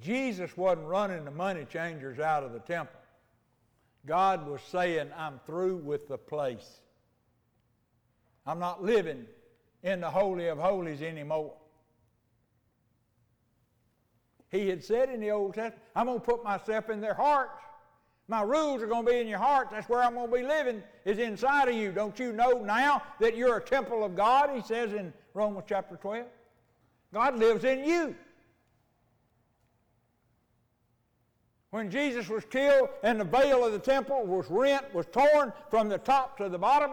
Jesus 0.00 0.56
wasn't 0.56 0.86
running 0.86 1.24
the 1.24 1.30
money 1.30 1.64
changers 1.64 2.18
out 2.18 2.42
of 2.42 2.52
the 2.52 2.58
temple. 2.58 2.98
God 4.04 4.48
was 4.48 4.60
saying, 4.62 5.10
I'm 5.16 5.38
through 5.46 5.76
with 5.76 6.08
the 6.08 6.18
place. 6.18 6.80
I'm 8.46 8.58
not 8.58 8.82
living 8.82 9.26
in 9.82 10.00
the 10.00 10.10
Holy 10.10 10.48
of 10.48 10.58
Holies 10.58 11.02
anymore. 11.02 11.54
He 14.50 14.68
had 14.68 14.84
said 14.84 15.08
in 15.08 15.20
the 15.20 15.30
Old 15.30 15.54
Testament, 15.54 15.82
I'm 15.96 16.06
going 16.06 16.20
to 16.20 16.24
put 16.24 16.44
myself 16.44 16.90
in 16.90 17.00
their 17.00 17.14
hearts. 17.14 17.58
My 18.28 18.42
rules 18.42 18.82
are 18.82 18.86
going 18.86 19.04
to 19.04 19.10
be 19.10 19.18
in 19.18 19.26
your 19.26 19.38
heart. 19.38 19.68
That's 19.70 19.88
where 19.88 20.02
I'm 20.02 20.14
going 20.14 20.30
to 20.30 20.36
be 20.36 20.42
living, 20.42 20.82
is 21.04 21.18
inside 21.18 21.68
of 21.68 21.74
you. 21.74 21.90
Don't 21.90 22.18
you 22.18 22.32
know 22.32 22.62
now 22.62 23.02
that 23.18 23.36
you're 23.36 23.56
a 23.56 23.62
temple 23.62 24.04
of 24.04 24.14
God? 24.14 24.50
He 24.54 24.62
says 24.62 24.92
in 24.92 25.12
Romans 25.34 25.64
chapter 25.68 25.96
12. 25.96 26.26
God 27.12 27.38
lives 27.38 27.64
in 27.64 27.84
you. 27.84 28.14
When 31.70 31.90
Jesus 31.90 32.28
was 32.28 32.44
killed 32.44 32.90
and 33.02 33.18
the 33.18 33.24
veil 33.24 33.64
of 33.64 33.72
the 33.72 33.78
temple 33.78 34.24
was 34.26 34.46
rent, 34.50 34.94
was 34.94 35.06
torn 35.06 35.52
from 35.70 35.88
the 35.88 35.98
top 35.98 36.36
to 36.36 36.50
the 36.50 36.58
bottom, 36.58 36.92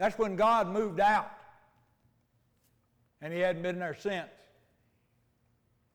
that's 0.00 0.18
when 0.18 0.34
God 0.34 0.66
moved 0.66 0.98
out. 0.98 1.30
And 3.20 3.34
he 3.34 3.40
hadn't 3.40 3.60
been 3.60 3.78
there 3.78 3.94
since. 3.94 4.30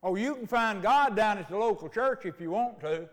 Oh, 0.03 0.13
you 0.13 0.35
can 0.35 0.45
find 0.45 0.83
God 0.83 1.15
down 1.15 1.39
at 1.39 1.49
the 1.49 1.57
local 1.57 1.89
church 1.89 2.23
if 2.23 2.39
you 2.39 2.51
want 2.51 2.79
to. 2.81 3.09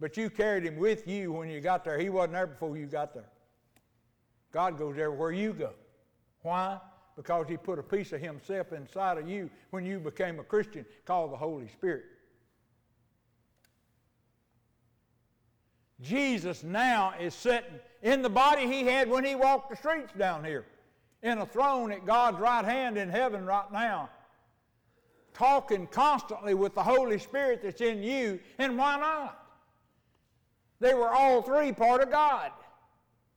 But 0.00 0.16
you 0.16 0.28
carried 0.28 0.64
him 0.64 0.76
with 0.76 1.06
you 1.06 1.30
when 1.30 1.48
you 1.48 1.60
got 1.60 1.84
there. 1.84 2.00
He 2.00 2.08
wasn't 2.08 2.32
there 2.32 2.48
before 2.48 2.76
you 2.76 2.86
got 2.86 3.14
there. 3.14 3.28
God 4.50 4.76
goes 4.76 4.98
everywhere 4.98 5.30
you 5.30 5.52
go. 5.52 5.70
Why? 6.42 6.80
Because 7.14 7.46
he 7.48 7.56
put 7.56 7.78
a 7.78 7.82
piece 7.84 8.12
of 8.12 8.20
himself 8.20 8.72
inside 8.72 9.18
of 9.18 9.28
you 9.28 9.48
when 9.70 9.86
you 9.86 10.00
became 10.00 10.40
a 10.40 10.42
Christian 10.44 10.84
called 11.04 11.30
the 11.30 11.36
Holy 11.36 11.68
Spirit. 11.68 12.06
Jesus 16.04 16.62
now 16.62 17.14
is 17.18 17.34
sitting 17.34 17.80
in 18.02 18.22
the 18.22 18.28
body 18.28 18.66
he 18.66 18.84
had 18.84 19.08
when 19.08 19.24
he 19.24 19.34
walked 19.34 19.70
the 19.70 19.76
streets 19.76 20.12
down 20.16 20.44
here, 20.44 20.66
in 21.22 21.38
a 21.38 21.46
throne 21.46 21.90
at 21.90 22.04
God's 22.04 22.38
right 22.38 22.64
hand 22.64 22.98
in 22.98 23.08
heaven 23.08 23.46
right 23.46 23.72
now, 23.72 24.10
talking 25.32 25.86
constantly 25.86 26.54
with 26.54 26.74
the 26.74 26.82
Holy 26.82 27.18
Spirit 27.18 27.62
that's 27.62 27.80
in 27.80 28.02
you, 28.02 28.38
and 28.58 28.76
why 28.76 28.98
not? 28.98 29.40
They 30.80 30.92
were 30.92 31.08
all 31.08 31.40
three 31.40 31.72
part 31.72 32.02
of 32.02 32.10
God 32.10 32.52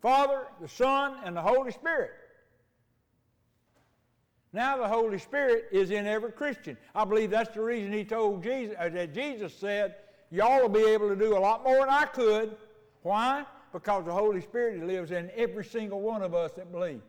Father, 0.02 0.48
the 0.62 0.68
Son, 0.68 1.16
and 1.26 1.36
the 1.36 1.42
Holy 1.42 1.72
Spirit. 1.72 2.12
Now 4.54 4.78
the 4.78 4.88
Holy 4.88 5.18
Spirit 5.18 5.66
is 5.72 5.92
in 5.92 6.06
every 6.06 6.32
Christian. 6.32 6.78
I 6.94 7.06
believe 7.06 7.32
that's 7.32 7.54
the 7.54 7.62
reason 7.62 7.92
he 7.92 8.04
told 8.04 8.44
Jesus, 8.44 8.76
uh, 8.80 8.90
that 8.90 9.14
Jesus 9.14 9.54
said, 9.54 9.96
y'all 10.32 10.62
will 10.62 10.70
be 10.70 10.86
able 10.86 11.10
to 11.10 11.16
do 11.16 11.38
a 11.38 11.40
lot 11.40 11.64
more 11.64 11.80
than 11.80 11.90
I 11.90 12.06
could. 12.06 12.56
Why? 13.02 13.46
Because 13.72 14.06
the 14.06 14.14
Holy 14.14 14.42
Spirit 14.42 14.84
lives 14.84 15.12
in 15.12 15.30
every 15.36 15.66
single 15.66 16.02
one 16.02 16.22
of 16.22 16.34
us 16.34 16.54
that 16.54 16.72
believe. 16.72 17.02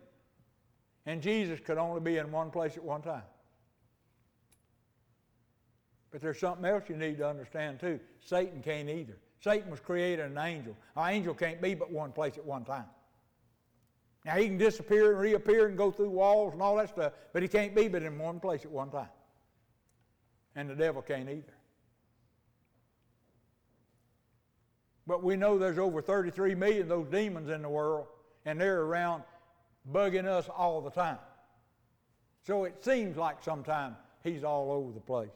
And 1.07 1.23
Jesus 1.23 1.61
could 1.61 1.79
only 1.79 2.01
be 2.01 2.19
in 2.19 2.31
one 2.31 2.51
place 2.51 2.77
at 2.77 2.85
one 2.85 3.03
time. 3.03 3.23
But 6.11 6.21
there's 6.21 6.39
something 6.39 6.65
else 6.65 6.85
you 6.89 6.97
need 6.97 7.19
to 7.19 7.29
understand 7.29 7.81
too. 7.81 8.01
Satan 8.21 8.63
can't 8.63 8.89
either. 8.89 9.17
Satan 9.41 9.71
was 9.71 9.81
created 9.81 10.25
an 10.25 10.39
angel. 10.39 10.77
An 10.97 11.11
angel 11.11 11.35
can't 11.35 11.61
be 11.61 11.75
but 11.75 11.91
one 11.91 12.13
place 12.13 12.37
at 12.37 12.45
one 12.45 12.65
time. 12.65 12.87
Now 14.25 14.35
he 14.35 14.47
can 14.47 14.59
disappear 14.59 15.13
and 15.13 15.21
reappear 15.21 15.69
and 15.69 15.77
go 15.77 15.91
through 15.91 16.11
walls 16.11 16.53
and 16.53 16.61
all 16.61 16.77
that 16.77 16.91
stuff, 16.91 17.13
but 17.33 17.43
he 17.43 17.49
can't 17.49 17.75
be 17.75 17.89
but 17.89 18.03
in 18.03 18.19
one 18.19 18.41
place 18.41 18.65
at 18.65 18.71
one 18.71 18.91
time. 18.91 19.09
And 20.57 20.69
the 20.69 20.75
devil 20.75 21.03
can't 21.03 21.29
either. 21.29 21.55
But 25.09 25.25
we 25.25 25.37
know 25.37 25.59
there's 25.59 25.79
over 25.79 26.03
33 26.03 26.55
million 26.55 26.83
of 26.83 26.89
those 26.89 27.09
demons 27.09 27.49
in 27.49 27.63
the 27.63 27.69
world, 27.69 28.07
and 28.45 28.61
they're 28.61 28.83
around 28.83 29.23
bugging 29.91 30.27
us 30.27 30.51
all 30.55 30.83
the 30.83 30.91
time. 30.91 31.17
So 32.47 32.65
it 32.65 32.85
seems 32.85 33.17
like 33.17 33.43
sometimes 33.43 33.97
he's 34.23 34.45
all 34.45 34.71
over 34.71 34.93
the 34.93 35.01
place. 35.01 35.31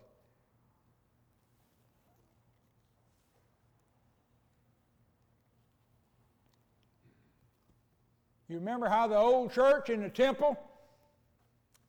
You 8.48 8.58
remember 8.58 8.90
how 8.90 9.06
the 9.06 9.16
old 9.16 9.54
church 9.54 9.88
in 9.88 10.02
the 10.02 10.10
temple 10.10 10.58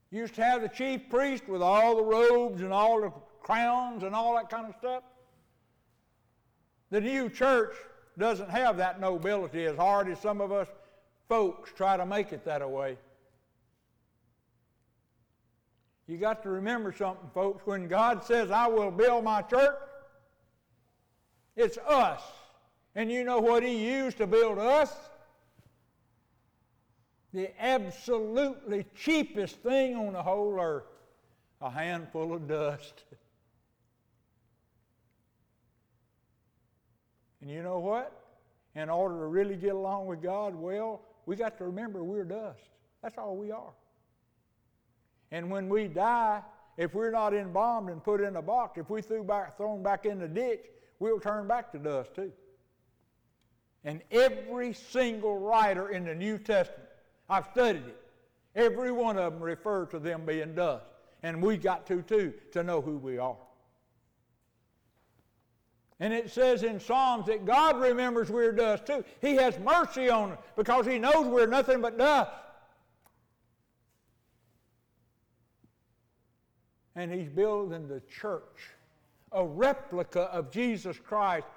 used 0.10 0.36
to 0.36 0.43
have 0.46 0.62
the 0.62 0.69
chief 0.69 1.10
priest 1.10 1.50
with 1.50 1.62
all 1.62 1.98
the 1.98 2.04
robes 2.04 2.62
and 2.62 2.72
all 2.72 3.02
the 3.02 3.12
crowns 3.41 4.04
and 4.04 4.15
all 4.15 4.36
that 4.36 4.50
kind 4.50 4.67
of 4.67 4.76
stuff? 4.80 5.04
The 6.93 7.01
new 7.01 7.27
church 7.27 7.73
doesn't 8.19 8.51
have 8.51 8.77
that 8.77 9.01
nobility 9.01 9.65
as 9.65 9.75
hard 9.75 10.08
as 10.10 10.19
some 10.19 10.39
of 10.39 10.51
us 10.51 10.67
folks 11.27 11.71
try 11.75 11.97
to 11.97 12.06
make 12.06 12.32
it 12.32 12.45
that 12.45 12.69
way. 12.69 12.99
You 16.06 16.17
got 16.17 16.43
to 16.43 16.49
remember 16.49 16.93
something, 16.93 17.32
folks. 17.34 17.65
When 17.65 17.88
God 17.88 18.23
says, 18.23 18.51
I 18.51 18.67
will 18.67 18.91
build 18.91 19.23
my 19.23 19.41
church, 19.41 19.75
it's 21.56 21.79
us. 21.79 22.21
And 22.93 23.12
you 23.12 23.23
know 23.23 23.39
what 23.39 23.63
He 23.63 23.91
used 23.91 24.19
to 24.19 24.27
build 24.27 24.60
us? 24.60 24.93
The 27.34 27.49
absolutely 27.60 28.86
cheapest 28.95 29.56
thing 29.63 29.95
on 29.95 30.13
the 30.13 30.21
whole 30.21 30.60
earth 30.60 30.84
a 31.60 31.71
handful 31.71 32.36
of 32.36 32.47
dust. 32.47 33.03
And 37.43 37.51
you 37.51 37.62
know 37.62 37.79
what? 37.79 38.10
In 38.73 38.89
order 38.89 39.19
to 39.19 39.25
really 39.25 39.58
get 39.58 39.73
along 39.73 40.06
with 40.06 40.21
God 40.23 40.56
well, 40.56 41.01
we 41.25 41.36
got 41.36 41.58
to 41.58 41.65
remember 41.65 42.01
we're 42.01 42.23
dust. 42.23 42.62
That's 43.01 43.17
all 43.17 43.36
we 43.36 43.51
are. 43.51 43.73
And 45.29 45.51
when 45.51 45.67
we 45.67 45.89
die, 45.89 46.41
if 46.77 46.93
we're 46.93 47.12
not 47.12 47.34
embalmed 47.34 47.89
and 47.89 48.01
put 48.01 48.21
in 48.21 48.38
a 48.38 48.41
box, 48.41 48.77
if 48.77 48.89
we 48.89 49.01
threw 49.01 49.25
back, 49.25 49.58
thrown 49.58 49.84
back 49.84 50.06
in 50.06 50.19
the 50.19 50.27
ditch, 50.27 50.67
we'll 50.99 51.19
turn 51.19 51.45
back 51.45 51.69
to 51.73 51.79
dust 51.79 52.15
too. 52.15 52.32
And 53.84 54.01
every 54.10 54.71
single 54.71 55.38
writer 55.38 55.89
in 55.89 56.06
the 56.06 56.15
New 56.15 56.38
Testament, 56.38 56.88
I've 57.29 57.47
studied 57.51 57.84
it, 57.88 58.01
every 58.56 58.93
one 58.93 59.17
of 59.17 59.34
them 59.34 59.43
refer 59.43 59.86
to 59.88 59.99
them 59.99 60.25
being 60.25 60.56
dust. 60.56 60.86
And 61.23 61.43
we 61.43 61.58
got 61.58 61.86
to 61.88 62.03
too, 62.03 62.34
to 62.53 62.63
know 62.63 62.79
who 62.79 62.97
we 62.97 63.17
are. 63.17 63.36
And 66.04 66.13
it 66.13 66.30
says 66.30 66.63
in 66.63 66.82
Psalms 66.82 67.28
that 67.28 67.46
God 67.46 67.80
remembers 67.80 68.30
we're 68.30 68.52
dust 68.52 68.86
too. 68.86 69.06
He 69.22 69.36
has 69.36 69.58
mercy 69.60 70.10
on 70.10 70.34
us 70.34 70.38
because 70.58 70.86
He 70.86 71.00
knows 71.00 71.28
we're 71.28 71.48
nothing 71.48 71.80
but 71.80 71.98
dust. 71.98 72.30
And 76.98 77.10
He's 77.10 77.30
building 77.30 77.88
the 77.88 78.02
church, 78.02 78.72
a 79.32 79.46
replica 79.46 80.24
of 80.24 80.52
Jesus 80.52 80.98
Christ 81.00 81.48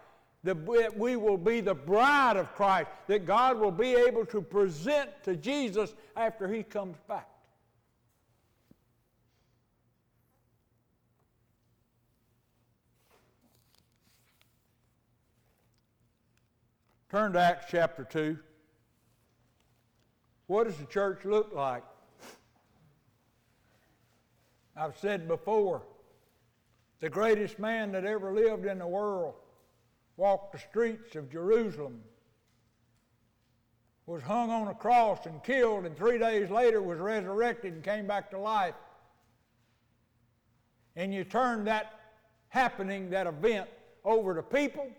that 0.45 0.95
we 0.97 1.17
will 1.17 1.39
be 1.39 1.61
the 1.61 1.75
bride 1.75 2.37
of 2.37 2.55
Christ, 2.55 2.89
that 3.09 3.27
God 3.27 3.59
will 3.59 3.73
be 3.73 3.95
able 3.95 4.25
to 4.27 4.41
present 4.41 5.11
to 5.25 5.35
Jesus 5.35 5.93
after 6.15 6.47
he 6.47 6.63
comes 6.63 6.99
back. 7.09 7.29
Turn 17.17 17.33
to 17.33 17.41
Acts 17.41 17.65
chapter 17.71 18.05
2. 18.05 18.37
What 20.49 20.65
does 20.65 20.77
the 20.77 20.85
church 20.85 21.25
look 21.25 21.51
like? 21.55 21.83
I've 24.77 24.99
said 24.99 25.27
before, 25.27 25.81
the 27.01 27.09
greatest 27.09 27.59
man 27.59 27.91
that 27.93 28.05
ever 28.05 28.35
lived 28.35 28.67
in 28.67 28.79
the 28.79 28.87
world 28.87 29.33
walked 30.19 30.53
the 30.53 30.59
streets 30.59 31.17
of 31.17 31.33
Jerusalem, 31.33 32.03
was 34.05 34.21
hung 34.23 34.51
on 34.51 34.69
a 34.69 34.75
cross 34.75 35.25
and 35.25 35.43
killed, 35.43 35.87
and 35.87 35.97
three 35.97 36.19
days 36.19 36.51
later 36.51 36.83
was 36.83 36.99
resurrected 36.99 37.73
and 37.73 37.83
came 37.83 38.07
back 38.07 38.31
to 38.33 38.39
life. 38.39 38.75
And 40.97 41.15
you 41.15 41.25
turn 41.25 41.65
that 41.65 41.99
happening, 42.51 43.09
that 43.09 43.27
event, 43.27 43.71
over 44.05 44.35
to 44.35 44.43
people, 44.43 44.91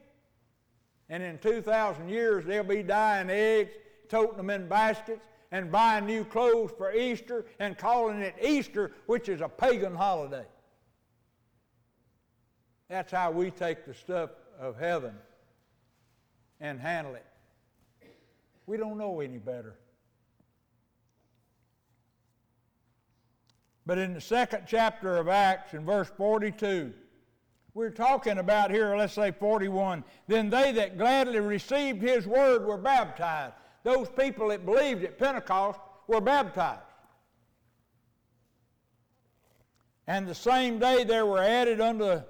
and 1.10 1.24
in 1.24 1.38
2,000 1.39 2.10
years 2.10 2.46
they'll 2.46 2.63
be 2.63 2.84
dying 2.84 3.30
eggs, 3.30 3.72
toting 4.10 4.38
them 4.38 4.50
in 4.50 4.67
baskets, 4.67 5.26
and 5.52 5.72
buying 5.72 6.06
new 6.06 6.26
clothes 6.26 6.72
for 6.78 6.93
Easter 6.93 7.46
and 7.60 7.78
calling 7.78 8.20
it 8.20 8.36
Easter, 8.41 8.91
which 9.06 9.30
is 9.30 9.41
a 9.41 9.48
pagan 9.48 9.96
holiday. 9.96 10.46
That's 12.89 13.12
how 13.12 13.32
we 13.32 13.52
take 13.52 13.86
the 13.86 13.93
stuff 13.93 14.32
of 14.60 14.78
heaven 14.78 15.13
and 16.60 16.80
handle 16.80 17.15
it. 17.15 17.26
We 18.65 18.78
don't 18.78 18.98
know 18.98 19.20
any 19.22 19.38
better. 19.38 19.76
But 23.86 23.98
in 23.98 24.13
the 24.13 24.22
second 24.22 24.65
chapter 24.67 25.15
of 25.15 25.30
Acts, 25.30 25.74
in 25.74 25.86
verse 25.86 26.12
42, 26.17 26.93
we're 27.78 27.92
talking 27.92 28.40
about 28.40 28.72
here, 28.72 28.98
let's 28.98 29.13
say 29.13 29.30
41, 29.30 30.04
then 30.28 30.50
they 30.50 30.72
that 30.72 30.98
gladly 30.98 31.40
received 31.40 32.02
his 32.02 32.26
word 32.26 32.66
were 32.66 32.80
baptized. 32.80 33.54
Those 33.84 34.10
people 34.10 34.48
that 34.48 34.66
believed 34.66 35.04
at 35.04 35.20
Pentecost 35.20 35.80
were 36.08 36.20
baptized. 36.20 36.82
And 40.08 40.28
the 40.28 40.34
same 40.34 40.80
day 40.80 41.04
there 41.04 41.28
were 41.28 41.44
added 41.44 41.80
unto 41.80 42.24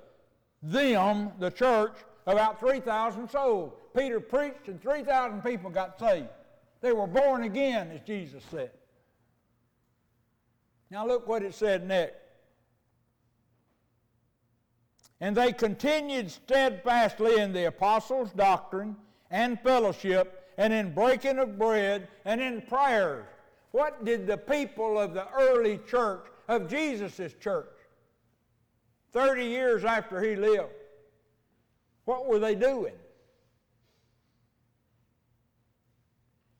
them, 0.61 1.31
the 1.39 1.51
church, 1.51 1.95
about 2.25 2.59
3,000 2.59 3.29
souls. 3.29 3.71
Peter 3.95 4.19
preached 4.19 4.67
and 4.67 4.81
3,000 4.81 5.41
people 5.43 5.69
got 5.69 5.97
saved. 5.97 6.27
They 6.81 6.91
were 6.91 7.07
born 7.07 7.43
again, 7.43 7.89
as 7.91 8.01
Jesus 8.01 8.43
said. 8.51 8.71
Now 10.91 11.07
look 11.07 11.25
what 11.25 11.41
it 11.41 11.55
said 11.55 11.87
next. 11.87 12.26
And 15.19 15.35
they 15.35 15.51
continued 15.51 16.29
steadfastly 16.29 17.39
in 17.39 17.53
the 17.53 17.65
apostles' 17.65 18.31
doctrine 18.33 18.95
and 19.31 19.59
fellowship, 19.61 20.43
and 20.57 20.71
in 20.71 20.93
breaking 20.93 21.37
of 21.39 21.57
bread, 21.57 22.07
and 22.25 22.39
in 22.41 22.61
prayers. 22.61 23.25
What 23.71 24.05
did 24.05 24.25
the 24.25 24.37
people 24.37 24.97
of 24.97 25.13
the 25.13 25.27
early 25.31 25.79
church, 25.87 26.25
of 26.47 26.69
Jesus' 26.69 27.33
church, 27.39 27.67
30 29.11 29.45
years 29.45 29.83
after 29.83 30.21
he 30.21 30.35
lived, 30.35 30.71
what 32.05 32.25
were 32.25 32.39
they 32.39 32.55
doing? 32.55 32.93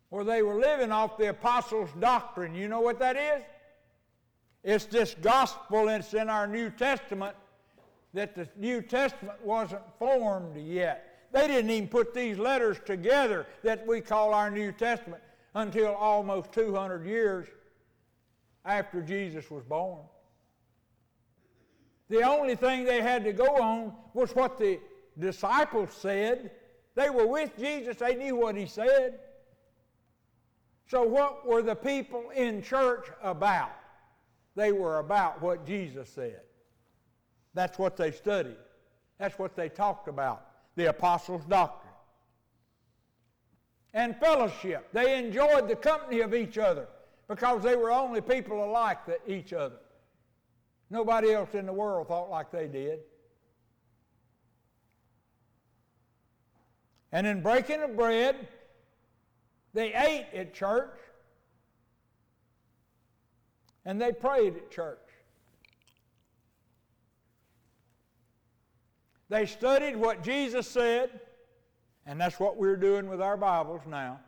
Well, 0.10 0.26
they 0.26 0.42
were 0.42 0.60
living 0.60 0.92
off 0.92 1.18
the 1.18 1.30
apostles' 1.30 1.90
doctrine. 2.00 2.56
You 2.56 2.68
know 2.68 2.82
what 2.82 3.00
that 3.00 3.18
is? 3.18 3.44
It's 4.64 4.86
this 4.86 5.16
gospel, 5.22 5.90
it's 5.90 6.14
in 6.14 6.30
our 6.30 6.48
New 6.48 6.70
Testament, 6.70 7.36
that 8.14 8.36
the 8.36 8.48
New 8.56 8.82
Testament 8.82 9.44
wasn't 9.44 9.82
formed 10.00 10.58
yet. 10.58 11.28
They 11.32 11.48
didn't 11.48 11.70
even 11.70 11.90
put 11.90 12.14
these 12.14 12.38
letters 12.38 12.78
together 12.86 13.46
that 13.64 13.86
we 13.86 14.02
call 14.02 14.34
our 14.34 14.50
New 14.50 14.72
Testament 14.72 15.22
until 15.56 15.94
almost 15.94 16.52
200 16.54 17.06
years 17.06 17.48
after 18.66 19.02
Jesus 19.02 19.50
was 19.52 19.64
born. 19.64 20.00
The 22.10 22.24
only 22.24 22.56
thing 22.56 22.86
they 22.86 23.02
had 23.02 23.24
to 23.26 23.34
go 23.34 23.58
on 23.58 23.94
was 24.14 24.34
what 24.34 24.58
the 24.58 24.80
disciples 25.20 25.90
said. 25.94 26.52
They 26.96 27.10
were 27.10 27.28
with 27.28 27.58
Jesus, 27.58 27.98
they 27.98 28.16
knew 28.16 28.36
what 28.36 28.56
he 28.56 28.66
said. 28.66 29.20
So, 30.88 31.04
what 31.04 31.46
were 31.46 31.62
the 31.62 31.76
people 31.76 32.30
in 32.34 32.62
church 32.62 33.08
about? 33.22 33.76
They 34.56 34.72
were 34.72 35.00
about 35.00 35.42
what 35.42 35.66
Jesus 35.66 36.10
said. 36.10 36.42
That's 37.58 37.80
what 37.80 37.98
they 37.98 38.12
studied. 38.12 38.56
That's 39.18 39.40
what 39.40 39.56
they 39.56 39.68
talked 39.68 40.08
about 40.08 40.46
the 40.76 40.90
apostles' 40.90 41.42
doctrine. 41.50 41.92
And 43.96 44.16
fellowship. 44.18 44.88
They 44.94 45.18
enjoyed 45.18 45.68
the 45.68 45.76
company 45.76 46.20
of 46.20 46.36
each 46.36 46.60
other 46.60 46.88
because 47.28 47.64
they 47.64 47.76
were 47.76 47.92
only 47.92 48.22
people 48.22 48.64
alike 48.64 49.06
to 49.06 49.18
each 49.28 49.54
other. 49.54 49.78
Nobody 50.92 51.34
else 51.34 51.50
in 51.56 51.66
the 51.66 51.74
world 51.74 52.10
thought 52.10 52.30
like 52.30 52.52
they 52.52 52.68
did. 52.68 53.00
And 57.12 57.26
in 57.26 57.42
breaking 57.42 57.82
of 57.82 57.98
bread, 57.98 58.36
they 59.74 59.96
ate 59.96 60.28
at 60.32 60.54
church 60.54 60.96
and 63.84 64.00
they 64.00 64.12
prayed 64.12 64.58
at 64.58 64.70
church. 64.70 65.07
They 69.30 69.46
studied 69.46 69.96
what 69.96 70.24
Jesus 70.24 70.68
said, 70.68 71.20
and 72.06 72.20
that's 72.20 72.40
what 72.40 72.58
we're 72.58 72.78
doing 72.78 73.10
with 73.10 73.22
our 73.22 73.38
Bibles 73.38 73.82
now. 73.88 74.20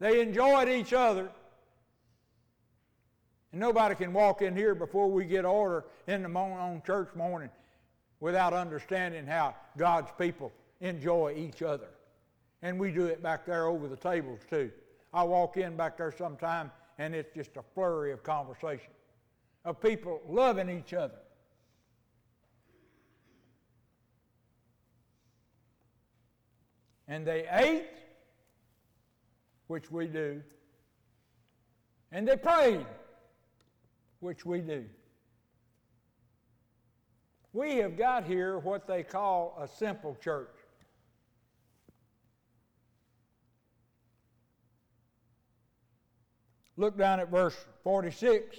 They 0.00 0.20
enjoyed 0.20 0.68
each 0.68 0.92
other. 0.92 1.30
And 3.52 3.60
nobody 3.60 3.94
can 3.94 4.12
walk 4.12 4.42
in 4.42 4.56
here 4.56 4.74
before 4.74 5.08
we 5.08 5.24
get 5.24 5.44
order 5.44 5.84
in 6.08 6.22
the 6.24 6.28
morning, 6.28 6.58
on 6.58 6.82
church 6.82 7.14
morning 7.14 7.50
without 8.18 8.52
understanding 8.52 9.26
how 9.26 9.54
God's 9.76 10.10
people 10.18 10.50
enjoy 10.80 11.34
each 11.36 11.62
other. 11.62 11.88
And 12.62 12.80
we 12.80 12.90
do 12.90 13.06
it 13.06 13.22
back 13.22 13.46
there 13.46 13.66
over 13.66 13.86
the 13.86 13.96
tables 13.96 14.40
too. 14.50 14.72
I 15.12 15.22
walk 15.22 15.56
in 15.56 15.76
back 15.76 15.96
there 15.96 16.10
sometime 16.10 16.70
and 16.98 17.14
it's 17.14 17.32
just 17.34 17.56
a 17.56 17.62
flurry 17.74 18.12
of 18.12 18.22
conversation 18.22 18.90
of 19.64 19.80
people 19.80 20.20
loving 20.28 20.68
each 20.68 20.92
other. 20.92 21.18
And 27.06 27.26
they 27.26 27.46
ate, 27.50 27.86
which 29.66 29.90
we 29.90 30.06
do, 30.06 30.42
and 32.12 32.26
they 32.28 32.36
prayed, 32.36 32.86
which 34.20 34.46
we 34.46 34.60
do. 34.60 34.84
We 37.52 37.76
have 37.76 37.96
got 37.96 38.24
here 38.24 38.58
what 38.58 38.86
they 38.86 39.02
call 39.02 39.58
a 39.60 39.68
simple 39.68 40.16
church. 40.22 40.54
Look 46.76 46.98
down 46.98 47.20
at 47.20 47.30
verse 47.30 47.56
46. 47.84 48.56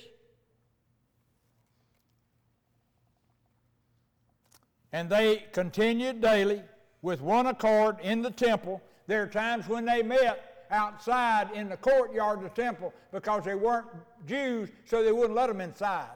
And 4.94 5.10
they 5.10 5.44
continued 5.52 6.22
daily 6.22 6.62
with 7.06 7.22
one 7.22 7.46
accord 7.46 8.00
in 8.02 8.24
the 8.24 8.32
temple. 8.32 8.82
There 9.06 9.22
are 9.22 9.28
times 9.28 9.68
when 9.68 9.86
they 9.86 10.02
met 10.02 10.66
outside 10.72 11.52
in 11.54 11.70
the 11.70 11.78
courtyard 11.78 12.40
of 12.40 12.44
the 12.46 12.62
temple 12.62 12.96
because 13.12 13.44
they 13.44 13.54
weren't 13.54 13.86
Jews, 14.26 14.70
so 14.86 15.04
they 15.04 15.12
wouldn't 15.12 15.36
let 15.36 15.46
them 15.46 15.62
inside. 15.62 16.10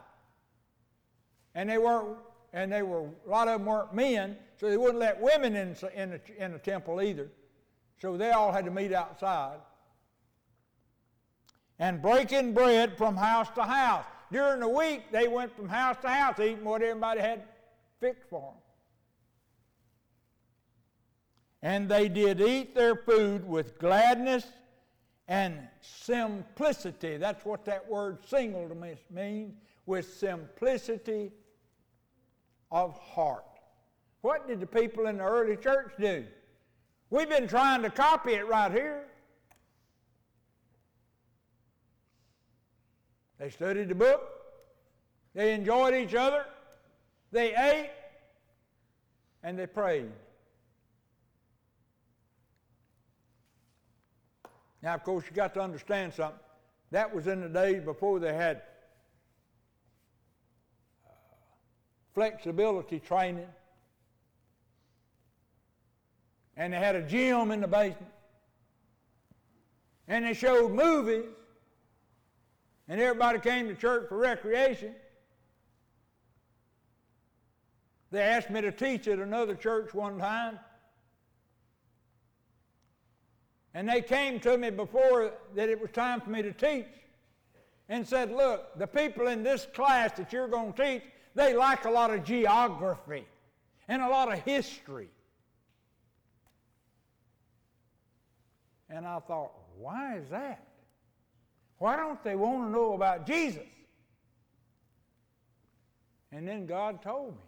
And 1.54 1.70
they 1.70 1.78
weren't, 1.78 2.18
and 2.52 2.72
they 2.72 2.82
were 2.82 3.02
a 3.02 3.30
lot 3.30 3.46
of 3.46 3.60
them 3.60 3.66
weren't 3.66 3.94
men, 3.94 4.36
so 4.56 4.68
they 4.68 4.76
wouldn't 4.76 4.98
let 4.98 5.20
women 5.20 5.54
in, 5.54 5.76
in, 5.94 6.10
the, 6.10 6.20
in 6.36 6.52
the 6.52 6.58
temple 6.58 7.00
either. 7.00 7.30
So 8.02 8.16
they 8.16 8.32
all 8.32 8.50
had 8.50 8.64
to 8.64 8.72
meet 8.72 8.92
outside 8.92 9.58
and 11.78 12.02
breaking 12.02 12.52
bread 12.52 12.98
from 12.98 13.16
house 13.16 13.48
to 13.54 13.62
house. 13.62 14.06
During 14.32 14.58
the 14.58 14.68
week, 14.68 15.12
they 15.12 15.28
went 15.28 15.54
from 15.54 15.68
house 15.68 15.98
to 16.02 16.08
house 16.08 16.40
eating 16.40 16.64
what 16.64 16.82
everybody 16.82 17.20
had 17.20 17.44
fixed 18.00 18.28
for 18.28 18.40
them. 18.40 18.69
And 21.62 21.88
they 21.88 22.08
did 22.08 22.40
eat 22.40 22.74
their 22.74 22.96
food 22.96 23.46
with 23.46 23.78
gladness 23.78 24.46
and 25.28 25.58
simplicity. 25.80 27.16
That's 27.16 27.44
what 27.44 27.64
that 27.66 27.88
word 27.88 28.18
single 28.26 28.74
means, 29.10 29.52
with 29.86 30.12
simplicity 30.14 31.32
of 32.70 32.98
heart. 32.98 33.44
What 34.22 34.48
did 34.48 34.60
the 34.60 34.66
people 34.66 35.06
in 35.06 35.18
the 35.18 35.24
early 35.24 35.56
church 35.56 35.92
do? 35.98 36.24
We've 37.10 37.28
been 37.28 37.48
trying 37.48 37.82
to 37.82 37.90
copy 37.90 38.32
it 38.32 38.46
right 38.46 38.70
here. 38.70 39.04
They 43.38 43.50
studied 43.50 43.88
the 43.88 43.94
book. 43.94 44.22
They 45.34 45.54
enjoyed 45.54 45.94
each 45.94 46.14
other. 46.14 46.44
They 47.32 47.54
ate. 47.54 47.90
And 49.42 49.58
they 49.58 49.66
prayed. 49.66 50.10
Now, 54.82 54.94
of 54.94 55.04
course, 55.04 55.24
you 55.26 55.32
got 55.32 55.54
to 55.54 55.60
understand 55.60 56.14
something. 56.14 56.40
That 56.90 57.14
was 57.14 57.26
in 57.26 57.40
the 57.40 57.48
days 57.48 57.82
before 57.84 58.18
they 58.18 58.34
had 58.34 58.62
uh, 61.06 61.10
flexibility 62.14 62.98
training. 62.98 63.46
And 66.56 66.72
they 66.72 66.78
had 66.78 66.96
a 66.96 67.02
gym 67.02 67.50
in 67.50 67.60
the 67.60 67.68
basement. 67.68 68.12
And 70.08 70.24
they 70.24 70.34
showed 70.34 70.72
movies. 70.72 71.26
And 72.88 73.00
everybody 73.00 73.38
came 73.38 73.68
to 73.68 73.74
church 73.74 74.08
for 74.08 74.16
recreation. 74.16 74.94
They 78.10 78.22
asked 78.22 78.50
me 78.50 78.60
to 78.62 78.72
teach 78.72 79.06
at 79.06 79.20
another 79.20 79.54
church 79.54 79.94
one 79.94 80.18
time. 80.18 80.58
And 83.74 83.88
they 83.88 84.02
came 84.02 84.40
to 84.40 84.58
me 84.58 84.70
before 84.70 85.32
that 85.54 85.68
it 85.68 85.80
was 85.80 85.90
time 85.92 86.20
for 86.20 86.30
me 86.30 86.42
to 86.42 86.52
teach 86.52 86.86
and 87.88 88.06
said, 88.06 88.32
Look, 88.32 88.78
the 88.78 88.86
people 88.86 89.28
in 89.28 89.42
this 89.42 89.66
class 89.74 90.12
that 90.16 90.32
you're 90.32 90.48
going 90.48 90.72
to 90.72 90.84
teach, 90.84 91.02
they 91.34 91.54
like 91.54 91.84
a 91.84 91.90
lot 91.90 92.10
of 92.12 92.24
geography 92.24 93.24
and 93.88 94.02
a 94.02 94.08
lot 94.08 94.32
of 94.32 94.40
history. 94.40 95.08
And 98.88 99.06
I 99.06 99.20
thought, 99.20 99.52
why 99.78 100.16
is 100.16 100.28
that? 100.30 100.66
Why 101.78 101.96
don't 101.96 102.22
they 102.22 102.34
want 102.34 102.66
to 102.66 102.70
know 102.70 102.94
about 102.94 103.26
Jesus? 103.26 103.66
And 106.32 106.46
then 106.46 106.66
God 106.66 107.02
told 107.02 107.34
me 107.34 107.42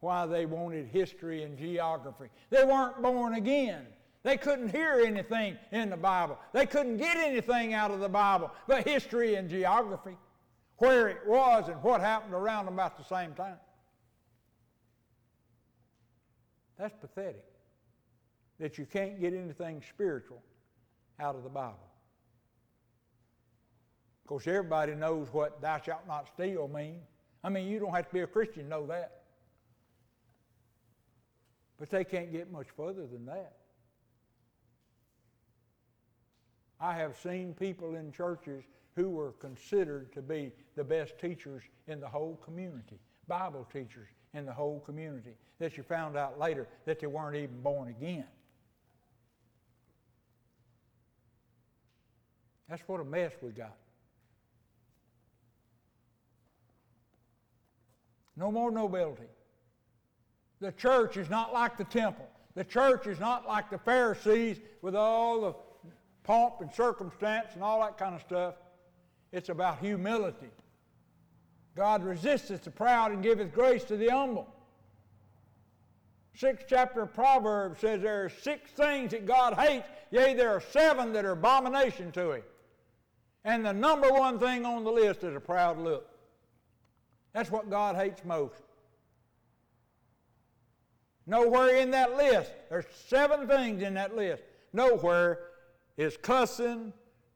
why 0.00 0.26
they 0.26 0.46
wanted 0.46 0.86
history 0.86 1.42
and 1.42 1.56
geography. 1.56 2.26
They 2.50 2.64
weren't 2.64 3.00
born 3.02 3.34
again. 3.34 3.86
They 4.22 4.36
couldn't 4.36 4.70
hear 4.70 5.02
anything 5.06 5.56
in 5.70 5.90
the 5.90 5.96
Bible. 5.96 6.38
They 6.52 6.66
couldn't 6.66 6.96
get 6.96 7.16
anything 7.16 7.72
out 7.72 7.90
of 7.90 8.00
the 8.00 8.08
Bible 8.08 8.50
but 8.66 8.86
history 8.86 9.36
and 9.36 9.48
geography, 9.48 10.16
where 10.78 11.08
it 11.08 11.26
was 11.26 11.68
and 11.68 11.82
what 11.82 12.00
happened 12.00 12.34
around 12.34 12.68
about 12.68 12.98
the 12.98 13.04
same 13.04 13.32
time. 13.34 13.58
That's 16.78 16.94
pathetic 17.00 17.44
that 18.58 18.76
you 18.78 18.86
can't 18.86 19.20
get 19.20 19.34
anything 19.34 19.82
spiritual 19.88 20.42
out 21.20 21.34
of 21.34 21.42
the 21.42 21.48
Bible. 21.48 21.78
Of 24.24 24.28
course, 24.28 24.46
everybody 24.46 24.94
knows 24.94 25.28
what 25.32 25.60
thou 25.62 25.80
shalt 25.80 26.06
not 26.06 26.28
steal 26.28 26.68
means. 26.68 27.06
I 27.42 27.48
mean, 27.48 27.68
you 27.68 27.78
don't 27.78 27.94
have 27.94 28.08
to 28.08 28.12
be 28.12 28.20
a 28.20 28.26
Christian 28.26 28.64
to 28.64 28.68
know 28.68 28.86
that. 28.88 29.22
But 31.78 31.90
they 31.90 32.04
can't 32.04 32.32
get 32.32 32.50
much 32.50 32.66
further 32.76 33.06
than 33.06 33.24
that. 33.26 33.57
I 36.80 36.94
have 36.94 37.16
seen 37.16 37.54
people 37.54 37.96
in 37.96 38.12
churches 38.12 38.64
who 38.94 39.10
were 39.10 39.32
considered 39.32 40.12
to 40.12 40.22
be 40.22 40.52
the 40.76 40.84
best 40.84 41.18
teachers 41.18 41.62
in 41.86 42.00
the 42.00 42.08
whole 42.08 42.38
community, 42.44 42.98
Bible 43.26 43.66
teachers 43.72 44.08
in 44.34 44.44
the 44.44 44.52
whole 44.52 44.80
community, 44.80 45.34
that 45.58 45.76
you 45.76 45.82
found 45.82 46.16
out 46.16 46.38
later 46.38 46.66
that 46.84 47.00
they 47.00 47.06
weren't 47.06 47.36
even 47.36 47.60
born 47.60 47.88
again. 47.88 48.24
That's 52.68 52.82
what 52.86 53.00
a 53.00 53.04
mess 53.04 53.32
we 53.40 53.50
got. 53.50 53.76
No 58.36 58.52
more 58.52 58.70
nobility. 58.70 59.22
The 60.60 60.72
church 60.72 61.16
is 61.16 61.30
not 61.30 61.52
like 61.52 61.76
the 61.76 61.84
temple. 61.84 62.28
The 62.54 62.64
church 62.64 63.06
is 63.06 63.18
not 63.18 63.46
like 63.46 63.70
the 63.70 63.78
Pharisees 63.78 64.58
with 64.82 64.94
all 64.94 65.40
the 65.40 65.54
pomp 66.28 66.60
and 66.60 66.70
circumstance 66.74 67.54
and 67.54 67.64
all 67.64 67.80
that 67.80 67.96
kind 67.96 68.14
of 68.14 68.20
stuff. 68.20 68.54
It's 69.32 69.48
about 69.48 69.78
humility. 69.78 70.50
God 71.74 72.04
resisteth 72.04 72.64
the 72.64 72.70
proud 72.70 73.12
and 73.12 73.22
giveth 73.22 73.50
grace 73.54 73.82
to 73.84 73.96
the 73.96 74.08
humble. 74.08 74.46
Sixth 76.34 76.66
chapter 76.68 77.00
of 77.00 77.14
Proverbs 77.14 77.80
says 77.80 78.02
there 78.02 78.26
are 78.26 78.28
six 78.28 78.70
things 78.72 79.12
that 79.12 79.24
God 79.24 79.54
hates, 79.54 79.88
yea, 80.10 80.34
there 80.34 80.50
are 80.50 80.60
seven 80.60 81.14
that 81.14 81.24
are 81.24 81.32
abomination 81.32 82.12
to 82.12 82.32
him. 82.32 82.42
And 83.44 83.64
the 83.64 83.72
number 83.72 84.10
one 84.10 84.38
thing 84.38 84.66
on 84.66 84.84
the 84.84 84.92
list 84.92 85.24
is 85.24 85.34
a 85.34 85.40
proud 85.40 85.78
look. 85.78 86.10
That's 87.32 87.50
what 87.50 87.70
God 87.70 87.96
hates 87.96 88.22
most. 88.24 88.62
Nowhere 91.26 91.76
in 91.76 91.90
that 91.92 92.18
list, 92.18 92.52
there's 92.68 92.86
seven 93.06 93.48
things 93.48 93.82
in 93.82 93.94
that 93.94 94.14
list. 94.14 94.42
Nowhere 94.74 95.47
is 95.98 96.16
cussing 96.16 96.92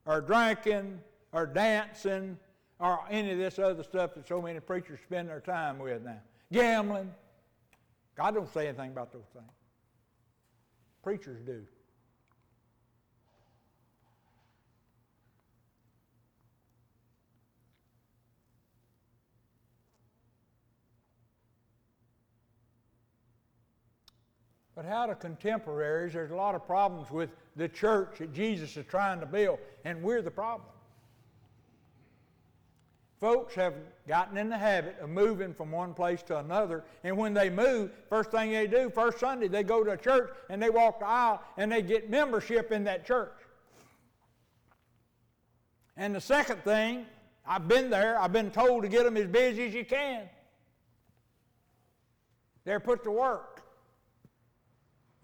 or 0.07 0.22
drinking 0.22 0.98
or 1.33 1.44
dancing 1.44 2.38
or 2.79 3.01
any 3.11 3.33
of 3.33 3.38
this 3.38 3.59
other 3.59 3.83
stuff 3.83 4.14
that 4.14 4.27
so 4.27 4.40
many 4.40 4.61
preachers 4.61 5.01
spend 5.05 5.29
their 5.29 5.40
time 5.40 5.79
with 5.79 6.03
now. 6.03 6.20
Gambling. 6.51 7.12
God 8.16 8.35
don't 8.35 8.53
say 8.53 8.68
anything 8.68 8.90
about 8.90 9.12
those 9.12 9.27
things. 9.33 9.44
Preachers 11.03 11.40
do. 11.44 11.62
But 24.82 24.90
how 24.90 25.06
to 25.06 25.14
contemporaries, 25.14 26.14
there's 26.14 26.32
a 26.32 26.34
lot 26.34 26.56
of 26.56 26.66
problems 26.66 27.08
with 27.08 27.30
the 27.54 27.68
church 27.68 28.18
that 28.18 28.32
Jesus 28.32 28.76
is 28.76 28.84
trying 28.86 29.20
to 29.20 29.26
build, 29.26 29.60
and 29.84 30.02
we're 30.02 30.22
the 30.22 30.30
problem. 30.30 30.68
Folks 33.20 33.54
have 33.54 33.74
gotten 34.08 34.36
in 34.36 34.48
the 34.48 34.58
habit 34.58 34.96
of 35.00 35.08
moving 35.08 35.54
from 35.54 35.70
one 35.70 35.94
place 35.94 36.20
to 36.24 36.38
another, 36.38 36.82
and 37.04 37.16
when 37.16 37.32
they 37.32 37.48
move, 37.48 37.92
first 38.08 38.32
thing 38.32 38.50
they 38.50 38.66
do, 38.66 38.90
first 38.90 39.20
Sunday, 39.20 39.46
they 39.46 39.62
go 39.62 39.84
to 39.84 39.92
a 39.92 39.96
church 39.96 40.32
and 40.50 40.60
they 40.60 40.70
walk 40.70 40.98
the 40.98 41.06
aisle 41.06 41.40
and 41.56 41.70
they 41.70 41.82
get 41.82 42.10
membership 42.10 42.72
in 42.72 42.82
that 42.84 43.06
church. 43.06 43.38
And 45.96 46.12
the 46.12 46.20
second 46.20 46.64
thing, 46.64 47.06
I've 47.46 47.68
been 47.68 47.88
there, 47.88 48.18
I've 48.18 48.32
been 48.32 48.50
told 48.50 48.82
to 48.82 48.88
get 48.88 49.04
them 49.04 49.16
as 49.16 49.28
busy 49.28 49.68
as 49.68 49.74
you 49.74 49.84
can. 49.84 50.28
They're 52.64 52.80
put 52.80 53.04
to 53.04 53.12
work. 53.12 53.52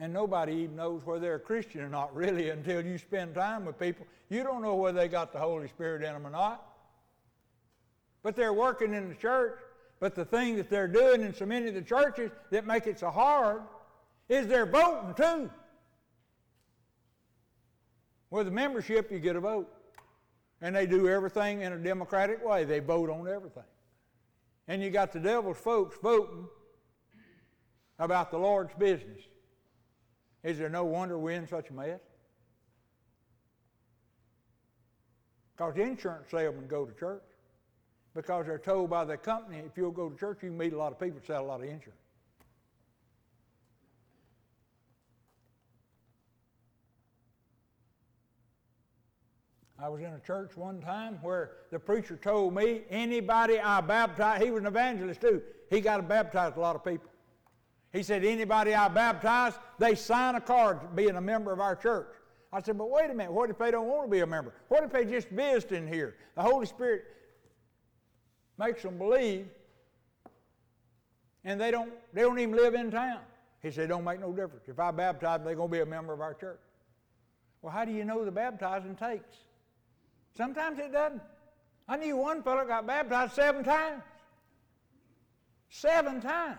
And 0.00 0.12
nobody 0.12 0.52
even 0.52 0.76
knows 0.76 1.04
whether 1.04 1.20
they're 1.20 1.34
a 1.34 1.40
Christian 1.40 1.80
or 1.80 1.88
not, 1.88 2.14
really, 2.14 2.50
until 2.50 2.84
you 2.84 2.98
spend 2.98 3.34
time 3.34 3.64
with 3.64 3.78
people. 3.78 4.06
You 4.28 4.44
don't 4.44 4.62
know 4.62 4.76
whether 4.76 4.98
they 4.98 5.08
got 5.08 5.32
the 5.32 5.38
Holy 5.38 5.66
Spirit 5.68 6.02
in 6.02 6.12
them 6.12 6.26
or 6.26 6.30
not. 6.30 6.64
But 8.22 8.37
they're 8.37 8.52
working 8.52 8.94
in 8.94 9.08
the 9.08 9.14
church. 9.14 9.58
But 10.00 10.14
the 10.14 10.24
thing 10.24 10.56
that 10.56 10.70
they're 10.70 10.87
doing 10.87 11.22
in 11.22 11.34
so 11.34 11.46
many 11.46 11.68
of 11.68 11.74
the 11.74 11.82
churches 11.82 12.30
that 12.50 12.66
make 12.66 12.87
it 12.87 13.00
so 13.00 13.11
hard 13.11 13.62
is 14.28 14.46
they're 14.46 14.66
voting 14.66 15.14
too. 15.14 15.50
With 18.30 18.46
a 18.46 18.52
membership, 18.52 19.11
you 19.11 19.18
get 19.18 19.34
a 19.34 19.40
vote. 19.40 19.68
And 20.61 20.76
they 20.76 20.87
do 20.87 21.08
everything 21.08 21.62
in 21.62 21.72
a 21.72 21.78
democratic 21.78 22.44
way. 22.44 22.64
They 22.64 22.78
vote 22.78 23.11
on 23.11 23.26
everything. 23.26 23.64
And 24.68 24.82
you 24.82 24.90
got 24.90 25.12
the 25.12 25.20
devil's 25.20 25.56
folks 25.56 25.96
voting 26.00 26.46
about 27.98 28.30
the 28.30 28.38
Lord's 28.38 28.74
business. 28.74 29.22
Is 30.48 30.56
there 30.56 30.70
no 30.70 30.82
wonder 30.82 31.18
we're 31.18 31.32
in 31.32 31.46
such 31.46 31.68
a 31.68 31.74
mess? 31.74 32.00
Because 35.54 35.74
the 35.74 35.82
insurance 35.82 36.30
salesmen 36.30 36.66
go 36.66 36.87
to 36.87 36.98
church. 36.98 37.22
Because 38.14 38.46
they're 38.46 38.58
told 38.58 38.88
by 38.88 39.04
the 39.04 39.18
company, 39.18 39.58
if 39.58 39.76
you'll 39.76 39.90
go 39.90 40.08
to 40.08 40.16
church, 40.16 40.38
you 40.42 40.48
can 40.48 40.56
meet 40.56 40.72
a 40.72 40.78
lot 40.78 40.90
of 40.90 40.98
people 40.98 41.20
sell 41.26 41.42
a 41.42 41.44
lot 41.44 41.61
of 41.61 41.66
insurance. 41.68 42.00
I 49.78 49.90
was 49.90 50.00
in 50.00 50.14
a 50.14 50.20
church 50.20 50.56
one 50.56 50.80
time 50.80 51.18
where 51.20 51.56
the 51.70 51.78
preacher 51.78 52.16
told 52.16 52.54
me 52.54 52.84
anybody 52.88 53.61
I 53.61 53.82
baptize, 53.82 54.42
he 54.42 54.50
was 54.50 54.62
an 54.62 54.66
evangelist 54.66 55.20
too, 55.20 55.42
he 55.68 55.82
got 55.82 55.98
to 55.98 56.02
baptize 56.02 56.54
a 56.56 56.61
lot 56.61 56.74
of 56.74 56.82
people. 56.82 57.11
He 57.92 58.03
said, 58.03 58.24
anybody 58.24 58.74
I 58.74 58.88
baptize, 58.88 59.55
they 59.79 59.94
sign 59.94 60.35
a 60.35 60.40
card 60.40 60.94
being 60.94 61.16
a 61.16 61.20
member 61.20 61.53
of 61.53 61.61
our 61.61 61.74
church. 61.74 62.09
I 62.53 62.62
said, 62.62 62.79
but 62.79 62.90
wait 62.90 63.11
a 63.11 63.14
minute, 63.14 63.33
what 63.33 63.51
if 63.51 63.59
they 63.59 63.70
don't 63.70 63.88
want 63.88 64.07
to 64.07 64.11
be 64.11 64.20
a 64.20 64.27
member? 64.27 64.55
What 64.68 64.85
if 64.85 64.92
they 64.92 65.05
just 65.05 65.29
visiting 65.29 65.87
here? 65.87 66.16
The 66.35 66.42
Holy 66.42 66.66
Spirit 66.66 67.05
makes 68.59 68.83
them 68.83 68.98
believe, 68.98 69.46
and 71.44 71.61
they 71.61 71.70
don't, 71.70 71.92
they 72.12 72.22
don't 72.22 72.38
even 72.38 72.57
live 72.57 72.74
in 72.74 72.90
town. 72.90 73.20
He 73.62 73.70
said, 73.70 73.88
don't 73.88 74.05
make 74.05 74.20
no 74.20 74.33
difference. 74.33 74.68
If 74.68 74.79
I 74.79 74.90
baptize 74.90 75.38
them, 75.38 75.46
they're 75.46 75.55
going 75.55 75.68
to 75.68 75.72
be 75.72 75.81
a 75.81 75.87
member 75.87 76.12
of 76.12 76.20
our 76.20 76.35
church. 76.35 76.61
Well, 77.61 77.72
how 77.72 77.85
do 77.85 77.92
you 77.92 78.05
know 78.05 78.24
the 78.24 78.31
baptizing 78.31 78.94
takes? 78.96 79.37
Sometimes 80.37 80.79
it 80.79 80.92
doesn't. 80.92 81.22
I 81.88 81.96
knew 81.96 82.16
one 82.16 82.42
fellow 82.42 82.64
got 82.66 82.87
baptized 82.87 83.33
seven 83.33 83.64
times. 83.64 84.03
Seven 85.70 86.20
times. 86.20 86.59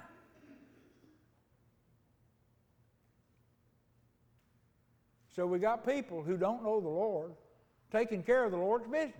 So 5.39 5.47
we 5.47 5.57
got 5.57 5.87
people 5.87 6.21
who 6.21 6.35
don't 6.35 6.61
know 6.65 6.81
the 6.81 6.89
Lord 6.89 7.31
taking 7.93 8.23
care 8.23 8.43
of 8.43 8.51
the 8.51 8.57
Lord's 8.57 8.87
business. 8.87 9.13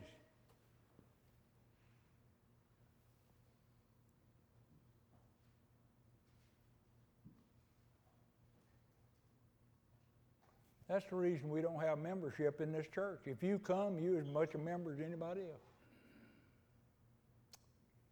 That's 10.90 11.06
the 11.10 11.16
reason 11.16 11.50
we 11.50 11.62
don't 11.62 11.80
have 11.80 12.00
membership 12.00 12.60
in 12.60 12.74
this 12.74 12.88
church. 12.94 13.22
If 13.24 13.42
you 13.42 13.58
come, 13.58 13.98
you 13.98 14.18
as 14.18 14.26
much 14.26 14.56
a 14.56 14.58
member 14.58 14.92
as 14.92 15.00
anybody 15.00 15.40
else. 15.44 15.62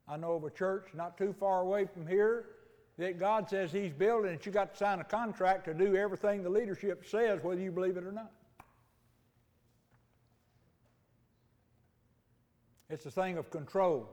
I 0.07 0.15
know 0.15 0.35
of 0.35 0.45
a 0.45 0.49
church 0.49 0.85
not 0.93 1.17
too 1.17 1.35
far 1.37 1.59
away 1.59 1.87
from 1.93 2.07
here 2.07 2.45
that 2.97 3.19
God 3.19 3.49
says 3.49 3.71
He's 3.71 3.93
building, 3.93 4.31
that 4.31 4.45
you 4.45 4.51
got 4.51 4.73
to 4.73 4.77
sign 4.77 4.99
a 4.99 5.03
contract 5.03 5.65
to 5.65 5.73
do 5.73 5.95
everything 5.95 6.43
the 6.43 6.49
leadership 6.49 7.05
says, 7.05 7.43
whether 7.43 7.61
you 7.61 7.71
believe 7.71 7.97
it 7.97 8.03
or 8.03 8.11
not. 8.11 8.31
It's 12.89 13.05
a 13.05 13.11
thing 13.11 13.37
of 13.37 13.51
control. 13.51 14.09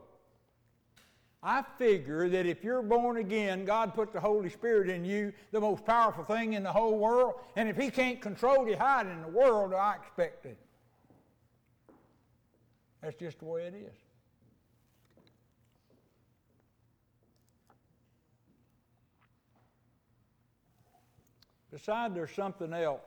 I 1.43 1.63
figure 1.79 2.29
that 2.31 2.47
if 2.47 2.65
you're 2.65 2.83
born 2.83 3.19
again, 3.19 3.65
God 3.67 3.95
put 3.95 4.13
the 4.13 4.21
Holy 4.21 4.49
Spirit 4.49 4.89
in 4.89 5.05
you, 5.05 5.33
the 5.53 5.61
most 5.61 5.85
powerful 5.85 6.25
thing 6.25 6.55
in 6.55 6.63
the 6.63 6.73
whole 6.73 6.99
world. 6.99 7.35
And 7.55 7.69
if 7.69 7.77
He 7.77 7.91
can't 7.91 8.21
control 8.21 8.67
you, 8.67 8.77
hide 8.77 9.07
in 9.07 9.21
the 9.21 9.29
world, 9.29 9.75
I 9.75 9.95
expect 9.97 10.47
it. 10.47 10.59
That's 13.03 13.17
just 13.17 13.39
the 13.41 13.45
way 13.45 13.65
it 13.65 13.75
is. 13.75 14.04
Besides, 21.75 22.15
there's 22.15 22.31
something 22.31 22.73
else 22.73 23.01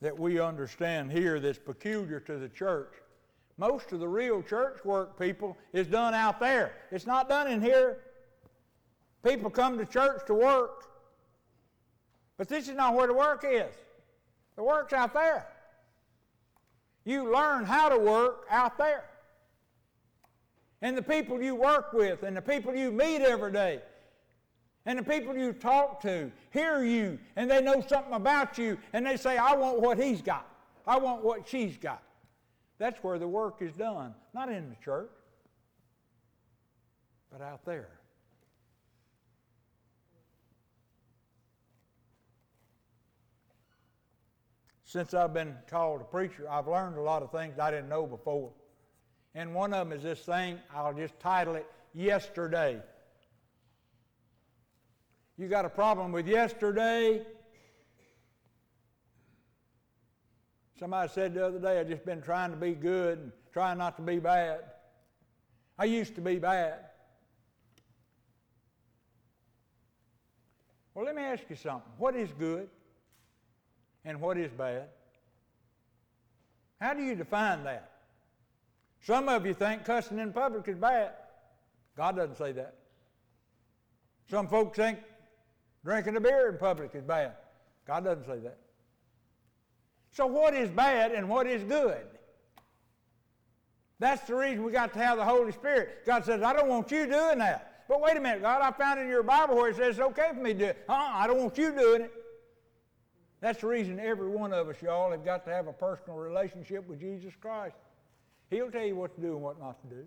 that 0.00 0.16
we 0.16 0.38
understand 0.38 1.10
here 1.10 1.40
that's 1.40 1.58
peculiar 1.58 2.20
to 2.20 2.38
the 2.38 2.48
church. 2.48 2.92
Most 3.58 3.90
of 3.90 3.98
the 3.98 4.06
real 4.06 4.44
church 4.44 4.84
work, 4.84 5.18
people, 5.18 5.58
is 5.72 5.88
done 5.88 6.14
out 6.14 6.38
there. 6.38 6.72
It's 6.92 7.04
not 7.04 7.28
done 7.28 7.50
in 7.50 7.60
here. 7.60 7.98
People 9.24 9.50
come 9.50 9.76
to 9.78 9.84
church 9.84 10.20
to 10.28 10.34
work. 10.34 10.84
But 12.38 12.46
this 12.46 12.68
is 12.68 12.76
not 12.76 12.94
where 12.94 13.08
the 13.08 13.14
work 13.14 13.44
is. 13.44 13.74
The 14.54 14.62
work's 14.62 14.92
out 14.92 15.12
there. 15.12 15.48
You 17.04 17.32
learn 17.32 17.64
how 17.64 17.88
to 17.88 17.98
work 17.98 18.46
out 18.50 18.78
there. 18.78 19.02
And 20.80 20.96
the 20.96 21.02
people 21.02 21.42
you 21.42 21.56
work 21.56 21.92
with, 21.92 22.22
and 22.22 22.36
the 22.36 22.42
people 22.42 22.72
you 22.72 22.92
meet 22.92 23.20
every 23.20 23.50
day, 23.50 23.80
and 24.84 24.98
the 24.98 25.02
people 25.02 25.36
you 25.36 25.52
talk 25.52 26.00
to 26.02 26.30
hear 26.50 26.82
you, 26.82 27.18
and 27.36 27.50
they 27.50 27.62
know 27.62 27.80
something 27.86 28.14
about 28.14 28.58
you, 28.58 28.78
and 28.92 29.06
they 29.06 29.16
say, 29.16 29.36
I 29.36 29.54
want 29.54 29.80
what 29.80 29.98
he's 29.98 30.22
got. 30.22 30.48
I 30.86 30.98
want 30.98 31.22
what 31.22 31.48
she's 31.48 31.76
got. 31.76 32.02
That's 32.78 33.02
where 33.04 33.18
the 33.18 33.28
work 33.28 33.62
is 33.62 33.72
done, 33.74 34.14
not 34.34 34.50
in 34.50 34.68
the 34.68 34.76
church, 34.84 35.10
but 37.30 37.40
out 37.40 37.64
there. 37.64 37.88
Since 44.84 45.14
I've 45.14 45.32
been 45.32 45.54
called 45.70 46.02
a 46.02 46.04
preacher, 46.04 46.46
I've 46.50 46.66
learned 46.68 46.98
a 46.98 47.00
lot 47.00 47.22
of 47.22 47.30
things 47.30 47.58
I 47.58 47.70
didn't 47.70 47.88
know 47.88 48.06
before. 48.06 48.50
And 49.34 49.54
one 49.54 49.72
of 49.72 49.88
them 49.88 49.96
is 49.96 50.02
this 50.02 50.20
thing, 50.20 50.58
I'll 50.74 50.92
just 50.92 51.18
title 51.18 51.54
it 51.54 51.66
Yesterday. 51.94 52.82
You 55.38 55.48
got 55.48 55.64
a 55.64 55.70
problem 55.70 56.12
with 56.12 56.26
yesterday, 56.26 57.24
Somebody 60.82 61.08
said 61.12 61.34
the 61.34 61.46
other 61.46 61.60
day, 61.60 61.78
I've 61.78 61.86
just 61.86 62.04
been 62.04 62.20
trying 62.20 62.50
to 62.50 62.56
be 62.56 62.72
good 62.72 63.18
and 63.18 63.32
trying 63.52 63.78
not 63.78 63.94
to 63.98 64.02
be 64.02 64.18
bad. 64.18 64.62
I 65.78 65.84
used 65.84 66.16
to 66.16 66.20
be 66.20 66.40
bad. 66.40 66.80
Well, 70.92 71.04
let 71.04 71.14
me 71.14 71.22
ask 71.22 71.44
you 71.48 71.54
something. 71.54 71.92
What 71.98 72.16
is 72.16 72.30
good 72.36 72.68
and 74.04 74.20
what 74.20 74.36
is 74.36 74.50
bad? 74.50 74.88
How 76.80 76.94
do 76.94 77.02
you 77.04 77.14
define 77.14 77.62
that? 77.62 77.92
Some 79.04 79.28
of 79.28 79.46
you 79.46 79.54
think 79.54 79.84
cussing 79.84 80.18
in 80.18 80.32
public 80.32 80.66
is 80.66 80.78
bad. 80.78 81.12
God 81.96 82.16
doesn't 82.16 82.38
say 82.38 82.50
that. 82.50 82.74
Some 84.28 84.48
folks 84.48 84.76
think 84.78 84.98
drinking 85.84 86.16
a 86.16 86.20
beer 86.20 86.48
in 86.50 86.58
public 86.58 86.94
is 86.94 87.04
bad. 87.04 87.32
God 87.86 88.04
doesn't 88.04 88.26
say 88.26 88.38
that. 88.38 88.58
So, 90.12 90.26
what 90.26 90.54
is 90.54 90.70
bad 90.70 91.12
and 91.12 91.28
what 91.28 91.46
is 91.46 91.64
good? 91.64 92.06
That's 93.98 94.26
the 94.26 94.34
reason 94.34 94.64
we 94.64 94.72
got 94.72 94.92
to 94.94 94.98
have 94.98 95.16
the 95.16 95.24
Holy 95.24 95.52
Spirit. 95.52 96.04
God 96.04 96.24
says, 96.24 96.42
I 96.42 96.52
don't 96.52 96.68
want 96.68 96.90
you 96.90 97.06
doing 97.06 97.38
that. 97.38 97.84
But 97.88 98.00
wait 98.00 98.16
a 98.16 98.20
minute, 98.20 98.42
God, 98.42 98.60
I 98.62 98.70
found 98.72 99.00
in 99.00 99.08
your 99.08 99.22
Bible 99.22 99.56
where 99.56 99.70
it 99.70 99.76
says 99.76 99.98
it's 99.98 100.00
okay 100.00 100.30
for 100.34 100.40
me 100.40 100.52
to 100.52 100.58
do 100.58 100.64
it. 100.66 100.84
Uh-uh, 100.88 101.10
I 101.14 101.26
don't 101.26 101.38
want 101.38 101.56
you 101.56 101.72
doing 101.72 102.02
it. 102.02 102.12
That's 103.40 103.60
the 103.60 103.66
reason 103.66 103.98
every 103.98 104.28
one 104.28 104.52
of 104.52 104.68
us, 104.68 104.76
y'all, 104.80 105.10
have 105.10 105.24
got 105.24 105.44
to 105.46 105.52
have 105.52 105.66
a 105.66 105.72
personal 105.72 106.16
relationship 106.16 106.86
with 106.88 107.00
Jesus 107.00 107.32
Christ. 107.40 107.76
He'll 108.50 108.70
tell 108.70 108.84
you 108.84 108.96
what 108.96 109.14
to 109.16 109.20
do 109.20 109.32
and 109.32 109.42
what 109.42 109.58
not 109.58 109.80
to 109.82 109.94
do. 109.94 110.04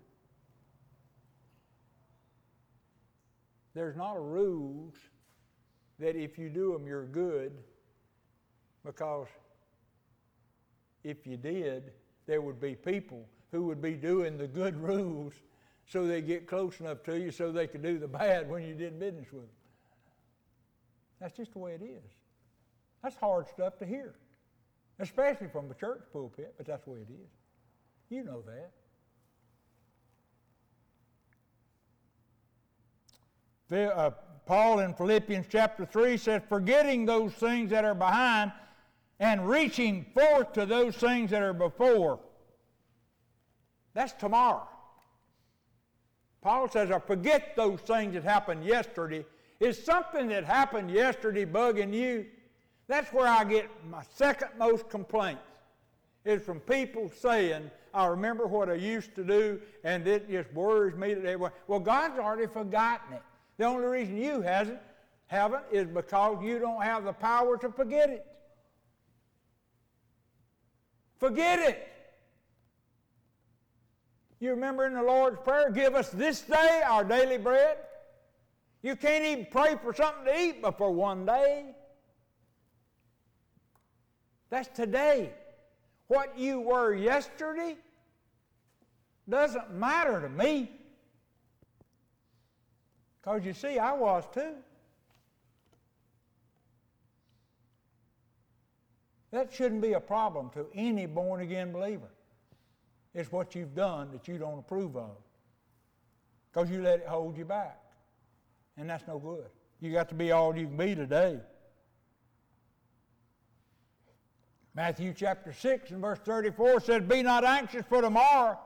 There's 3.74 3.96
not 3.96 4.16
a 4.16 4.20
rules 4.20 4.94
that 5.98 6.16
if 6.16 6.38
you 6.38 6.48
do 6.48 6.72
them, 6.72 6.86
you're 6.86 7.06
good 7.06 7.52
because 8.84 9.28
if 11.04 11.26
you 11.26 11.36
did, 11.36 11.92
there 12.26 12.40
would 12.40 12.60
be 12.60 12.74
people 12.74 13.26
who 13.52 13.62
would 13.64 13.80
be 13.80 13.94
doing 13.94 14.36
the 14.36 14.46
good 14.46 14.76
rules 14.80 15.34
so 15.86 16.06
they 16.06 16.20
get 16.20 16.46
close 16.46 16.80
enough 16.80 17.02
to 17.04 17.18
you 17.18 17.30
so 17.30 17.52
they 17.52 17.66
could 17.66 17.82
do 17.82 17.98
the 17.98 18.08
bad 18.08 18.50
when 18.50 18.62
you 18.62 18.74
did 18.74 18.98
business 18.98 19.32
with 19.32 19.42
them. 19.42 19.50
That's 21.20 21.36
just 21.36 21.52
the 21.52 21.58
way 21.58 21.72
it 21.72 21.82
is. 21.82 22.10
That's 23.02 23.16
hard 23.16 23.48
stuff 23.48 23.78
to 23.78 23.86
hear, 23.86 24.14
especially 24.98 25.46
from 25.48 25.68
the 25.68 25.74
church 25.74 26.02
pulpit, 26.12 26.54
but 26.56 26.66
that's 26.66 26.84
the 26.84 26.90
way 26.90 27.00
it 27.00 27.10
is. 27.10 27.30
You 28.10 28.24
know 28.24 28.42
that. 28.46 28.72
Uh, 33.70 34.10
Paul 34.46 34.78
in 34.78 34.94
Philippians 34.94 35.46
chapter 35.48 35.84
3 35.84 36.16
says, 36.16 36.42
Forgetting 36.48 37.04
those 37.04 37.32
things 37.32 37.70
that 37.70 37.84
are 37.84 37.94
behind 37.94 38.52
and 39.18 39.48
reaching 39.48 40.06
forth 40.14 40.52
to 40.52 40.66
those 40.66 40.94
things 40.96 41.30
that 41.30 41.42
are 41.42 41.52
before. 41.52 42.20
That's 43.94 44.12
tomorrow. 44.12 44.68
Paul 46.42 46.68
says, 46.68 46.90
I 46.92 47.00
forget 47.00 47.56
those 47.56 47.80
things 47.80 48.14
that 48.14 48.22
happened 48.22 48.64
yesterday. 48.64 49.24
Is 49.58 49.82
something 49.82 50.28
that 50.28 50.44
happened 50.44 50.90
yesterday 50.90 51.44
bugging 51.44 51.92
you? 51.92 52.26
That's 52.88 53.12
where 53.12 53.26
I 53.26 53.42
get 53.44 53.68
my 53.90 54.02
second 54.14 54.50
most 54.58 54.88
complaints. 54.88 55.42
Is 56.24 56.42
from 56.42 56.60
people 56.60 57.10
saying, 57.18 57.70
I 57.94 58.06
remember 58.06 58.46
what 58.46 58.68
I 58.68 58.74
used 58.74 59.14
to 59.14 59.24
do, 59.24 59.60
and 59.82 60.06
it 60.06 60.30
just 60.30 60.52
worries 60.52 60.94
me 60.94 61.14
that 61.14 61.22
they 61.22 61.36
were. 61.36 61.52
Well, 61.66 61.80
God's 61.80 62.18
already 62.18 62.46
forgotten 62.46 63.14
it. 63.14 63.22
The 63.58 63.64
only 63.64 63.86
reason 63.86 64.16
you 64.16 64.42
hasn't, 64.42 64.78
haven't 65.26 65.64
is 65.72 65.86
because 65.86 66.42
you 66.42 66.58
don't 66.58 66.82
have 66.82 67.04
the 67.04 67.12
power 67.12 67.56
to 67.58 67.70
forget 67.70 68.10
it. 68.10 68.26
Forget 71.18 71.58
it. 71.60 71.88
You 74.38 74.50
remember 74.50 74.86
in 74.86 74.94
the 74.94 75.02
Lord's 75.02 75.38
Prayer, 75.42 75.70
give 75.70 75.94
us 75.94 76.10
this 76.10 76.42
day 76.42 76.82
our 76.86 77.04
daily 77.04 77.38
bread? 77.38 77.78
You 78.82 78.94
can't 78.94 79.24
even 79.24 79.46
pray 79.50 79.76
for 79.82 79.94
something 79.94 80.26
to 80.26 80.38
eat 80.38 80.62
but 80.62 80.76
for 80.76 80.90
one 80.90 81.24
day. 81.24 81.74
That's 84.50 84.68
today. 84.68 85.32
What 86.08 86.38
you 86.38 86.60
were 86.60 86.94
yesterday 86.94 87.76
doesn't 89.28 89.72
matter 89.72 90.20
to 90.20 90.28
me. 90.28 90.70
Because 93.26 93.44
you 93.44 93.52
see, 93.54 93.76
I 93.80 93.92
was 93.92 94.22
too. 94.32 94.52
That 99.32 99.52
shouldn't 99.52 99.82
be 99.82 99.94
a 99.94 100.00
problem 100.00 100.48
to 100.50 100.66
any 100.74 101.06
born 101.06 101.40
again 101.40 101.72
believer. 101.72 102.08
It's 103.14 103.32
what 103.32 103.56
you've 103.56 103.74
done 103.74 104.12
that 104.12 104.28
you 104.28 104.38
don't 104.38 104.60
approve 104.60 104.96
of 104.96 105.16
because 106.52 106.70
you 106.70 106.82
let 106.82 107.00
it 107.00 107.06
hold 107.06 107.36
you 107.36 107.44
back. 107.44 107.80
And 108.76 108.88
that's 108.88 109.06
no 109.08 109.18
good. 109.18 109.46
You 109.80 109.92
got 109.92 110.08
to 110.10 110.14
be 110.14 110.30
all 110.30 110.56
you 110.56 110.68
can 110.68 110.76
be 110.76 110.94
today. 110.94 111.40
Matthew 114.72 115.12
chapter 115.12 115.52
6 115.52 115.90
and 115.90 116.00
verse 116.00 116.20
34 116.20 116.80
says, 116.80 117.02
Be 117.02 117.22
not 117.24 117.44
anxious 117.44 117.84
for 117.88 118.02
tomorrow, 118.02 118.58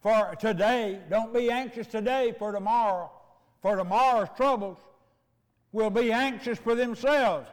for 0.00 0.36
today. 0.38 1.00
Don't 1.10 1.34
be 1.34 1.50
anxious 1.50 1.88
today 1.88 2.32
for 2.38 2.52
tomorrow, 2.52 3.10
for 3.66 3.74
tomorrow's 3.74 4.28
troubles 4.36 4.78
will 5.72 5.90
be 5.90 6.12
anxious 6.12 6.56
for 6.56 6.76
themselves. 6.76 7.48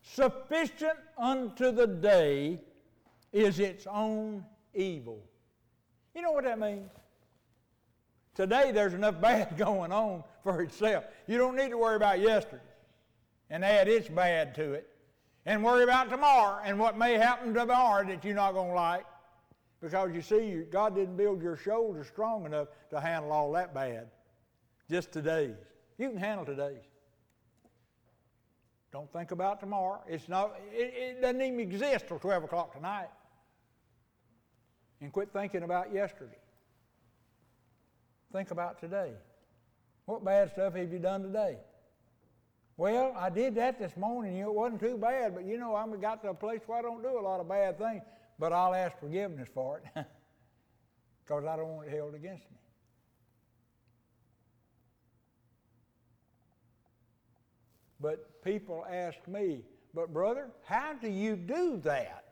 Sufficient 0.00 0.96
unto 1.18 1.70
the 1.70 1.86
day 1.86 2.58
is 3.30 3.60
its 3.60 3.86
own 3.86 4.42
evil. 4.72 5.22
You 6.14 6.22
know 6.22 6.32
what 6.32 6.44
that 6.44 6.58
means? 6.58 6.88
Today 8.34 8.72
there's 8.72 8.94
enough 8.94 9.20
bad 9.20 9.58
going 9.58 9.92
on 9.92 10.24
for 10.42 10.62
itself. 10.62 11.04
You 11.26 11.36
don't 11.36 11.56
need 11.56 11.68
to 11.68 11.76
worry 11.76 11.96
about 11.96 12.20
yesterday 12.20 12.62
and 13.50 13.62
add 13.62 13.86
its 13.86 14.08
bad 14.08 14.54
to 14.54 14.72
it. 14.72 14.88
And 15.44 15.62
worry 15.62 15.84
about 15.84 16.08
tomorrow 16.08 16.62
and 16.64 16.78
what 16.78 16.96
may 16.96 17.18
happen 17.18 17.52
tomorrow 17.52 18.06
that 18.06 18.24
you're 18.24 18.34
not 18.34 18.54
going 18.54 18.70
to 18.70 18.74
like. 18.74 19.04
Because 19.82 20.14
you 20.14 20.22
see, 20.22 20.62
God 20.72 20.94
didn't 20.94 21.18
build 21.18 21.42
your 21.42 21.58
shoulders 21.58 22.06
strong 22.06 22.46
enough 22.46 22.68
to 22.88 22.98
handle 22.98 23.30
all 23.30 23.52
that 23.52 23.74
bad. 23.74 24.08
Just 24.90 25.12
today's. 25.12 25.54
You 25.98 26.08
can 26.08 26.18
handle 26.18 26.44
today's. 26.44 26.82
Don't 28.92 29.10
think 29.12 29.30
about 29.30 29.60
tomorrow. 29.60 30.02
It's 30.08 30.28
not, 30.28 30.56
it, 30.72 30.92
it 30.96 31.22
doesn't 31.22 31.40
even 31.40 31.60
exist 31.60 32.08
till 32.08 32.18
12 32.18 32.44
o'clock 32.44 32.74
tonight. 32.74 33.08
And 35.00 35.12
quit 35.12 35.32
thinking 35.32 35.62
about 35.62 35.94
yesterday. 35.94 36.38
Think 38.32 38.50
about 38.50 38.80
today. 38.80 39.12
What 40.06 40.24
bad 40.24 40.50
stuff 40.50 40.74
have 40.74 40.92
you 40.92 40.98
done 40.98 41.22
today? 41.22 41.58
Well, 42.76 43.14
I 43.16 43.30
did 43.30 43.54
that 43.54 43.78
this 43.78 43.96
morning. 43.96 44.36
You 44.36 44.44
know, 44.44 44.50
it 44.50 44.56
wasn't 44.56 44.80
too 44.80 44.98
bad, 44.98 45.34
but 45.34 45.44
you 45.44 45.56
know, 45.56 45.76
I'm 45.76 45.98
got 46.00 46.20
to 46.22 46.30
a 46.30 46.34
place 46.34 46.62
where 46.66 46.78
I 46.78 46.82
don't 46.82 47.02
do 47.02 47.18
a 47.18 47.20
lot 47.20 47.38
of 47.38 47.48
bad 47.48 47.78
things, 47.78 48.02
but 48.40 48.52
I'll 48.52 48.74
ask 48.74 48.98
forgiveness 48.98 49.48
for 49.54 49.78
it 49.78 49.84
because 51.24 51.44
I 51.44 51.56
don't 51.56 51.68
want 51.68 51.88
it 51.88 51.94
held 51.94 52.14
against 52.14 52.50
me. 52.50 52.56
But 58.00 58.42
people 58.42 58.86
ask 58.90 59.18
me, 59.28 59.62
but 59.94 60.12
brother, 60.12 60.48
how 60.64 60.94
do 60.94 61.08
you 61.08 61.36
do 61.36 61.78
that? 61.84 62.24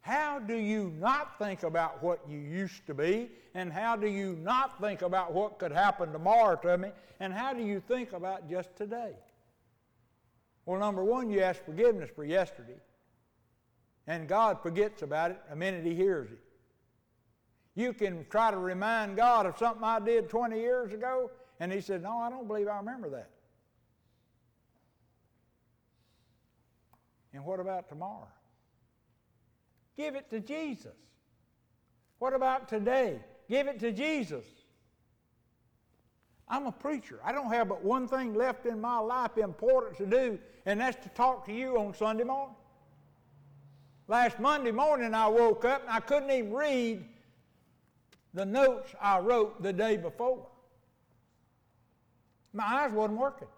How 0.00 0.40
do 0.40 0.56
you 0.56 0.92
not 0.98 1.38
think 1.38 1.62
about 1.62 2.02
what 2.02 2.20
you 2.28 2.38
used 2.38 2.86
to 2.86 2.94
be? 2.94 3.30
And 3.54 3.72
how 3.72 3.94
do 3.94 4.08
you 4.08 4.36
not 4.42 4.80
think 4.80 5.02
about 5.02 5.32
what 5.32 5.58
could 5.58 5.70
happen 5.70 6.12
tomorrow 6.12 6.56
to 6.56 6.78
me? 6.78 6.90
And 7.20 7.32
how 7.32 7.52
do 7.52 7.62
you 7.62 7.80
think 7.80 8.12
about 8.12 8.50
just 8.50 8.74
today? 8.76 9.12
Well, 10.66 10.80
number 10.80 11.04
one, 11.04 11.30
you 11.30 11.40
ask 11.40 11.64
forgiveness 11.64 12.10
for 12.14 12.24
yesterday. 12.24 12.80
And 14.06 14.28
God 14.28 14.60
forgets 14.60 15.02
about 15.02 15.30
it 15.30 15.40
the 15.48 15.54
minute 15.54 15.84
He 15.84 15.94
hears 15.94 16.30
it. 16.30 16.40
You 17.74 17.92
can 17.92 18.26
try 18.28 18.50
to 18.50 18.58
remind 18.58 19.16
God 19.16 19.46
of 19.46 19.56
something 19.56 19.84
I 19.84 20.00
did 20.00 20.28
20 20.28 20.58
years 20.58 20.92
ago, 20.92 21.30
and 21.60 21.72
He 21.72 21.80
said, 21.80 22.02
No, 22.02 22.18
I 22.18 22.28
don't 22.28 22.48
believe 22.48 22.66
I 22.66 22.78
remember 22.78 23.08
that. 23.10 23.30
And 27.32 27.44
what 27.44 27.60
about 27.60 27.88
tomorrow? 27.88 28.28
Give 29.96 30.14
it 30.14 30.28
to 30.30 30.40
Jesus. 30.40 30.96
What 32.18 32.34
about 32.34 32.68
today? 32.68 33.20
Give 33.48 33.66
it 33.66 33.80
to 33.80 33.92
Jesus. 33.92 34.44
I'm 36.48 36.66
a 36.66 36.72
preacher. 36.72 37.18
I 37.24 37.32
don't 37.32 37.50
have 37.52 37.68
but 37.68 37.82
one 37.82 38.06
thing 38.06 38.34
left 38.34 38.66
in 38.66 38.80
my 38.80 38.98
life 38.98 39.38
important 39.38 39.96
to 39.98 40.06
do, 40.06 40.38
and 40.66 40.80
that's 40.80 41.02
to 41.04 41.08
talk 41.10 41.46
to 41.46 41.52
you 41.52 41.78
on 41.78 41.94
Sunday 41.94 42.24
morning. 42.24 42.54
Last 44.08 44.38
Monday 44.38 44.72
morning, 44.72 45.14
I 45.14 45.28
woke 45.28 45.64
up 45.64 45.82
and 45.82 45.90
I 45.90 46.00
couldn't 46.00 46.30
even 46.30 46.52
read 46.52 47.04
the 48.34 48.44
notes 48.44 48.94
I 49.00 49.18
wrote 49.18 49.62
the 49.62 49.72
day 49.72 49.96
before. 49.96 50.46
My 52.52 52.64
eyes 52.64 52.92
wasn't 52.92 53.18
working. 53.18 53.48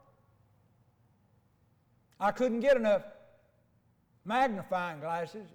I 2.21 2.31
couldn't 2.31 2.61
get 2.61 2.77
enough 2.77 3.03
magnifying 4.25 5.01
glasses 5.01 5.47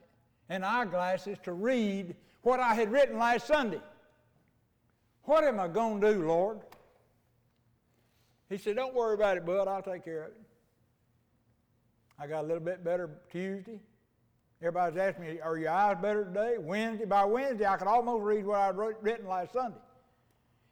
and 0.49 0.65
eyeglasses 0.65 1.37
to 1.43 1.53
read 1.53 2.15
what 2.41 2.59
I 2.59 2.73
had 2.73 2.91
written 2.91 3.17
last 3.17 3.47
Sunday. 3.47 3.81
What 5.23 5.43
am 5.43 5.59
I 5.59 5.67
going 5.67 6.01
to 6.01 6.13
do, 6.13 6.27
Lord? 6.27 6.59
He 8.49 8.57
said, 8.57 8.75
Don't 8.75 8.95
worry 8.95 9.13
about 9.13 9.37
it, 9.37 9.45
bud. 9.45 9.67
I'll 9.67 9.81
take 9.81 10.03
care 10.03 10.23
of 10.23 10.29
it. 10.29 10.37
I 12.17 12.27
got 12.27 12.43
a 12.43 12.47
little 12.47 12.63
bit 12.63 12.83
better 12.83 13.09
Tuesday. 13.31 13.79
Everybody's 14.61 14.97
asking 14.97 15.25
me, 15.25 15.39
Are 15.39 15.57
your 15.57 15.69
eyes 15.69 15.97
better 16.01 16.25
today? 16.25 16.55
Wednesday. 16.57 17.05
By 17.05 17.25
Wednesday, 17.25 17.65
I 17.65 17.77
could 17.77 17.87
almost 17.87 18.23
read 18.23 18.45
what 18.45 18.59
I'd 18.59 18.75
written 18.75 19.27
last 19.27 19.53
Sunday. 19.53 19.77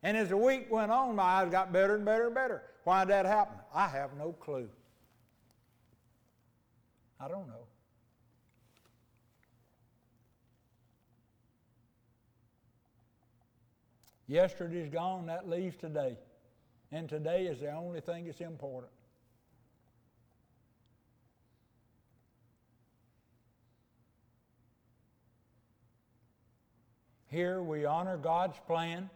And 0.04 0.18
as 0.18 0.30
the 0.30 0.38
week 0.38 0.72
went 0.72 0.92
on, 0.92 1.16
my 1.16 1.24
eyes 1.24 1.50
got 1.50 1.72
better 1.72 1.96
and 1.96 2.06
better 2.06 2.28
and 2.28 2.36
better. 2.36 2.64
Why 2.84 3.04
did 3.04 3.12
that 3.12 3.26
happen? 3.26 3.58
I 3.74 3.88
have 3.88 4.16
no 4.18 4.32
clue. 4.34 4.70
I 7.20 7.28
don't 7.28 7.48
know. 7.48 7.67
Yesterday's 14.28 14.90
gone, 14.90 15.28
that 15.28 15.50
leaves 15.50 15.78
today. 15.78 16.18
And 16.92 17.08
today 17.08 17.46
is 17.48 17.60
the 17.60 17.72
only 17.72 18.02
thing 18.02 18.26
that's 18.26 18.42
important. 18.42 18.92
Here 27.30 27.62
we 27.62 27.86
honor 27.86 28.18
God's 28.18 28.58
plan. 28.68 29.10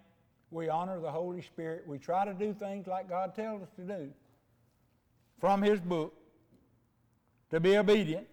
We 0.49 0.67
honor 0.67 0.99
the 0.99 1.11
Holy 1.11 1.41
Spirit. 1.41 1.83
We 1.87 1.97
try 1.97 2.25
to 2.25 2.33
do 2.33 2.53
things 2.53 2.87
like 2.87 3.09
God 3.09 3.35
tells 3.35 3.63
us 3.63 3.69
to 3.77 3.83
do 3.83 4.09
from 5.39 5.61
His 5.61 5.79
book 5.79 6.13
to 7.51 7.59
be 7.59 7.77
obedient. 7.77 8.27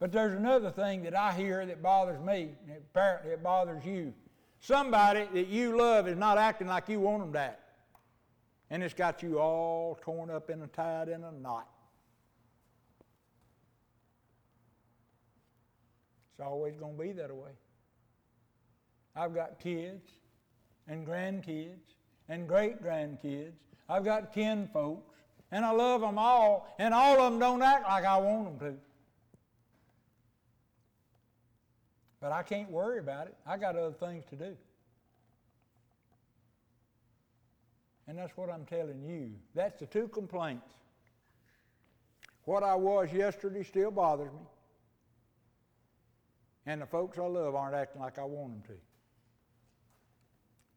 But 0.00 0.12
there's 0.12 0.34
another 0.34 0.70
thing 0.70 1.02
that 1.02 1.16
I 1.16 1.32
hear 1.32 1.66
that 1.66 1.82
bothers 1.82 2.20
me, 2.20 2.54
and 2.68 2.76
apparently 2.76 3.32
it 3.32 3.42
bothers 3.42 3.84
you. 3.84 4.14
Somebody 4.60 5.26
that 5.32 5.48
you 5.48 5.76
love 5.76 6.06
is 6.06 6.16
not 6.16 6.38
acting 6.38 6.68
like 6.68 6.88
you 6.88 7.00
want 7.00 7.22
them 7.22 7.32
to 7.32 7.38
act. 7.38 7.60
And 8.70 8.82
it's 8.82 8.94
got 8.94 9.22
you 9.22 9.38
all 9.38 9.98
torn 10.02 10.30
up 10.30 10.50
and 10.50 10.72
tied 10.72 11.08
in 11.08 11.24
a 11.24 11.32
knot. 11.32 11.68
It's 16.32 16.46
always 16.46 16.76
going 16.76 16.96
to 16.96 17.02
be 17.02 17.12
that 17.12 17.34
way. 17.34 17.50
I've 19.16 19.34
got 19.34 19.58
kids 19.58 20.06
and 20.86 21.04
grandkids 21.06 21.94
and 22.28 22.46
great 22.46 22.82
grandkids. 22.82 23.54
I've 23.88 24.04
got 24.04 24.32
kin 24.32 24.68
folks, 24.72 25.16
and 25.50 25.64
I 25.64 25.72
love 25.72 26.02
them 26.02 26.18
all, 26.18 26.72
and 26.78 26.94
all 26.94 27.18
of 27.20 27.32
them 27.32 27.40
don't 27.40 27.62
act 27.62 27.88
like 27.88 28.04
I 28.04 28.18
want 28.18 28.60
them 28.60 28.74
to. 28.74 28.87
But 32.20 32.32
I 32.32 32.42
can't 32.42 32.70
worry 32.70 32.98
about 32.98 33.28
it. 33.28 33.36
I 33.46 33.56
got 33.56 33.76
other 33.76 33.92
things 33.92 34.24
to 34.30 34.36
do. 34.36 34.56
And 38.06 38.18
that's 38.18 38.36
what 38.36 38.50
I'm 38.50 38.64
telling 38.64 39.02
you. 39.04 39.32
That's 39.54 39.78
the 39.78 39.86
two 39.86 40.08
complaints. 40.08 40.72
What 42.44 42.62
I 42.62 42.74
was 42.74 43.12
yesterday 43.12 43.62
still 43.62 43.90
bothers 43.90 44.32
me. 44.32 44.40
And 46.66 46.80
the 46.82 46.86
folks 46.86 47.18
I 47.18 47.22
love 47.22 47.54
aren't 47.54 47.74
acting 47.74 48.00
like 48.00 48.18
I 48.18 48.24
want 48.24 48.52
them 48.52 48.74
to. 48.74 48.80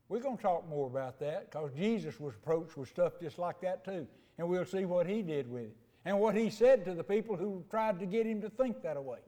We're 0.09 0.19
going 0.19 0.35
to 0.35 0.43
talk 0.43 0.67
more 0.67 0.87
about 0.87 1.19
that 1.21 1.49
because 1.49 1.71
Jesus 1.73 2.19
was 2.19 2.35
approached 2.35 2.75
with 2.75 2.89
stuff 2.89 3.13
just 3.21 3.39
like 3.39 3.61
that 3.61 3.85
too. 3.85 4.05
And 4.37 4.47
we'll 4.49 4.65
see 4.65 4.83
what 4.83 5.07
he 5.07 5.21
did 5.21 5.49
with 5.49 5.63
it 5.63 5.77
and 6.03 6.19
what 6.19 6.35
he 6.35 6.49
said 6.49 6.83
to 6.85 6.93
the 6.93 7.03
people 7.03 7.37
who 7.37 7.63
tried 7.69 7.99
to 7.99 8.05
get 8.05 8.25
him 8.25 8.41
to 8.41 8.49
think 8.49 8.81
that 8.83 9.01
way. 9.01 9.19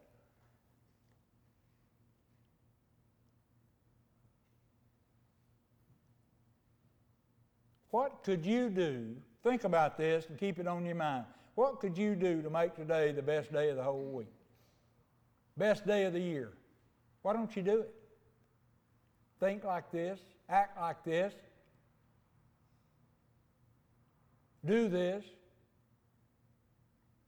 What 7.94 8.24
could 8.24 8.44
you 8.44 8.72
do? 8.72 9.16
Think 9.44 9.66
about 9.66 10.00
this 10.00 10.26
and 10.28 10.36
keep 10.36 10.58
it 10.58 10.66
on 10.66 10.84
your 10.84 10.96
mind. 10.96 11.26
What 11.54 11.80
could 11.80 11.96
you 11.96 12.16
do 12.16 12.42
to 12.42 12.50
make 12.50 12.74
today 12.74 13.12
the 13.12 13.22
best 13.22 13.54
day 13.54 13.70
of 13.70 13.76
the 13.76 13.84
whole 13.84 14.06
week? 14.06 14.34
Best 15.58 15.86
day 15.86 16.06
of 16.06 16.14
the 16.14 16.20
year. 16.20 16.54
Why 17.22 17.34
don't 17.34 17.56
you 17.56 17.62
do 17.62 17.82
it? 17.82 17.94
Think 19.40 19.64
like 19.64 19.92
this, 19.92 20.20
act 20.50 20.76
like 20.80 21.04
this, 21.04 21.36
do 24.66 24.88
this, 24.88 25.24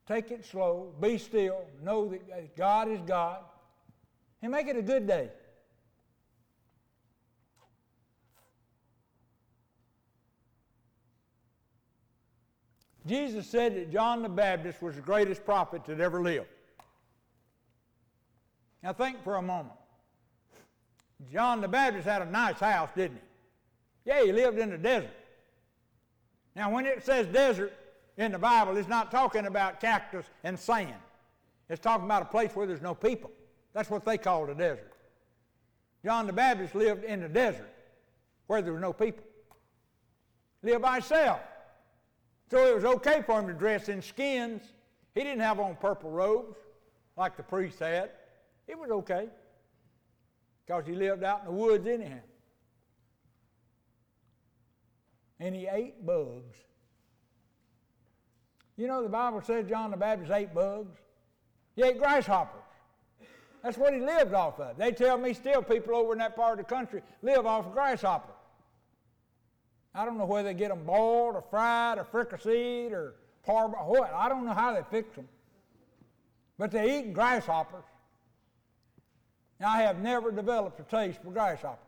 take 0.07 0.32
it 0.32 0.43
slow, 0.45 0.95
be 0.99 1.20
still, 1.20 1.61
know 1.84 2.09
that 2.09 2.55
God 2.55 2.89
is 2.89 3.01
God, 3.05 3.43
and 4.41 4.51
make 4.51 4.66
it 4.66 4.78
a 4.78 4.82
good 4.82 5.05
day. 5.05 5.30
Jesus 13.06 13.47
said 13.47 13.76
that 13.76 13.91
John 13.91 14.24
the 14.24 14.30
Baptist 14.30 14.82
was 14.82 14.95
the 14.95 15.01
greatest 15.01 15.45
prophet 15.45 15.86
that 15.86 15.99
ever 15.99 16.22
lived. 16.22 16.47
Now 18.82 18.93
think 18.93 19.24
for 19.24 19.36
a 19.36 19.41
moment. 19.41 19.76
John 21.32 21.62
the 21.62 21.68
Baptist 21.68 22.08
had 22.08 22.22
a 22.22 22.30
nice 22.30 22.60
house, 22.60 22.89
didn't 22.95 23.18
he? 23.18 24.10
Yeah, 24.12 24.24
he 24.24 24.32
lived 24.32 24.60
in 24.60 24.70
the 24.70 24.78
desert. 24.78 25.10
Now, 26.56 26.72
when 26.72 26.86
it 26.86 27.03
says 27.03 27.28
desert 27.28 27.74
in 28.18 28.32
the 28.32 28.39
Bible, 28.39 28.78
it's 28.78 28.88
not 28.88 29.12
talking 29.12 29.45
about 29.45 29.80
cactus 29.82 30.26
and 30.43 30.58
sand. 30.58 30.93
It's 31.70 31.82
talking 31.82 32.06
about 32.06 32.22
a 32.22 32.26
place 32.26 32.56
where 32.56 32.68
there's 32.68 32.82
no 32.82 32.95
people. 32.95 33.32
That's 33.74 33.89
what 33.89 34.06
they 34.06 34.18
call 34.18 34.45
the 34.45 34.53
desert. 34.53 34.93
John 36.03 36.28
the 36.28 36.34
Baptist 36.34 36.76
lived 36.76 37.03
in 37.03 37.22
the 37.22 37.28
desert 37.28 37.70
where 38.47 38.62
there 38.62 38.74
were 38.74 38.80
no 38.80 38.93
people. 38.93 39.24
Lived 40.62 40.82
by 40.82 40.95
himself. 40.95 41.39
So 42.50 42.66
it 42.68 42.76
was 42.76 42.86
okay 42.86 43.22
for 43.26 43.39
him 43.39 43.48
to 43.48 43.54
dress 43.54 43.89
in 43.89 44.02
skins. 44.02 44.62
He 45.14 45.22
didn't 45.22 45.41
have 45.41 45.60
on 45.60 45.76
purple 45.76 46.12
robes 46.12 46.58
like 47.18 47.38
the 47.38 47.43
priest 47.43 47.80
had. 47.80 48.12
It 48.68 48.78
was 48.78 48.89
okay 48.91 49.30
because 50.66 50.86
he 50.86 50.93
lived 50.93 51.24
out 51.24 51.39
in 51.41 51.46
the 51.46 51.52
woods 51.52 51.88
anyhow. 51.88 52.20
And 55.39 55.56
he 55.56 55.68
ate 55.68 56.06
bugs. 56.06 56.58
You 58.78 58.88
know, 58.88 59.04
the 59.04 59.10
Bible 59.10 59.41
says 59.41 59.66
John 59.68 59.91
the 59.91 59.98
Baptist 59.98 60.32
ate 60.32 60.54
bugs. 60.54 60.98
He 61.76 61.84
ate 61.84 61.98
grasshoppers. 61.98 62.62
That's 63.64 63.78
what 63.78 63.93
he 63.93 64.00
lived 64.00 64.34
off 64.34 64.60
of. 64.60 64.78
They 64.78 64.91
tell 64.91 65.18
me 65.18 65.34
still 65.34 65.62
people 65.62 65.96
over 65.96 66.14
in 66.14 66.20
that 66.20 66.36
part 66.36 66.60
of 66.60 66.68
the 66.68 66.76
country 66.76 67.02
live 67.22 67.46
off 67.46 67.66
of 67.66 67.74
grasshopper. 67.74 68.35
I 69.96 70.04
don't 70.04 70.18
know 70.18 70.26
whether 70.26 70.50
they 70.50 70.54
get 70.54 70.70
them 70.70 70.84
boiled 70.84 71.36
or 71.36 71.43
fried 71.50 71.98
or 71.98 72.04
fricasseed 72.04 72.91
or 72.91 73.16
parboiled. 73.48 74.14
I 74.14 74.28
don't 74.28 74.46
know 74.46 74.54
how 74.54 74.74
they 74.74 74.82
fix 74.91 75.16
them. 75.16 75.28
But 76.58 76.72
they 76.72 77.00
eat 77.00 77.14
grasshoppers. 77.14 77.84
Now, 79.60 79.70
I 79.70 79.84
have 79.84 80.00
never 80.02 80.32
developed 80.32 80.80
a 80.82 80.84
taste 80.84 81.22
for 81.24 81.32
grasshoppers. 81.32 81.80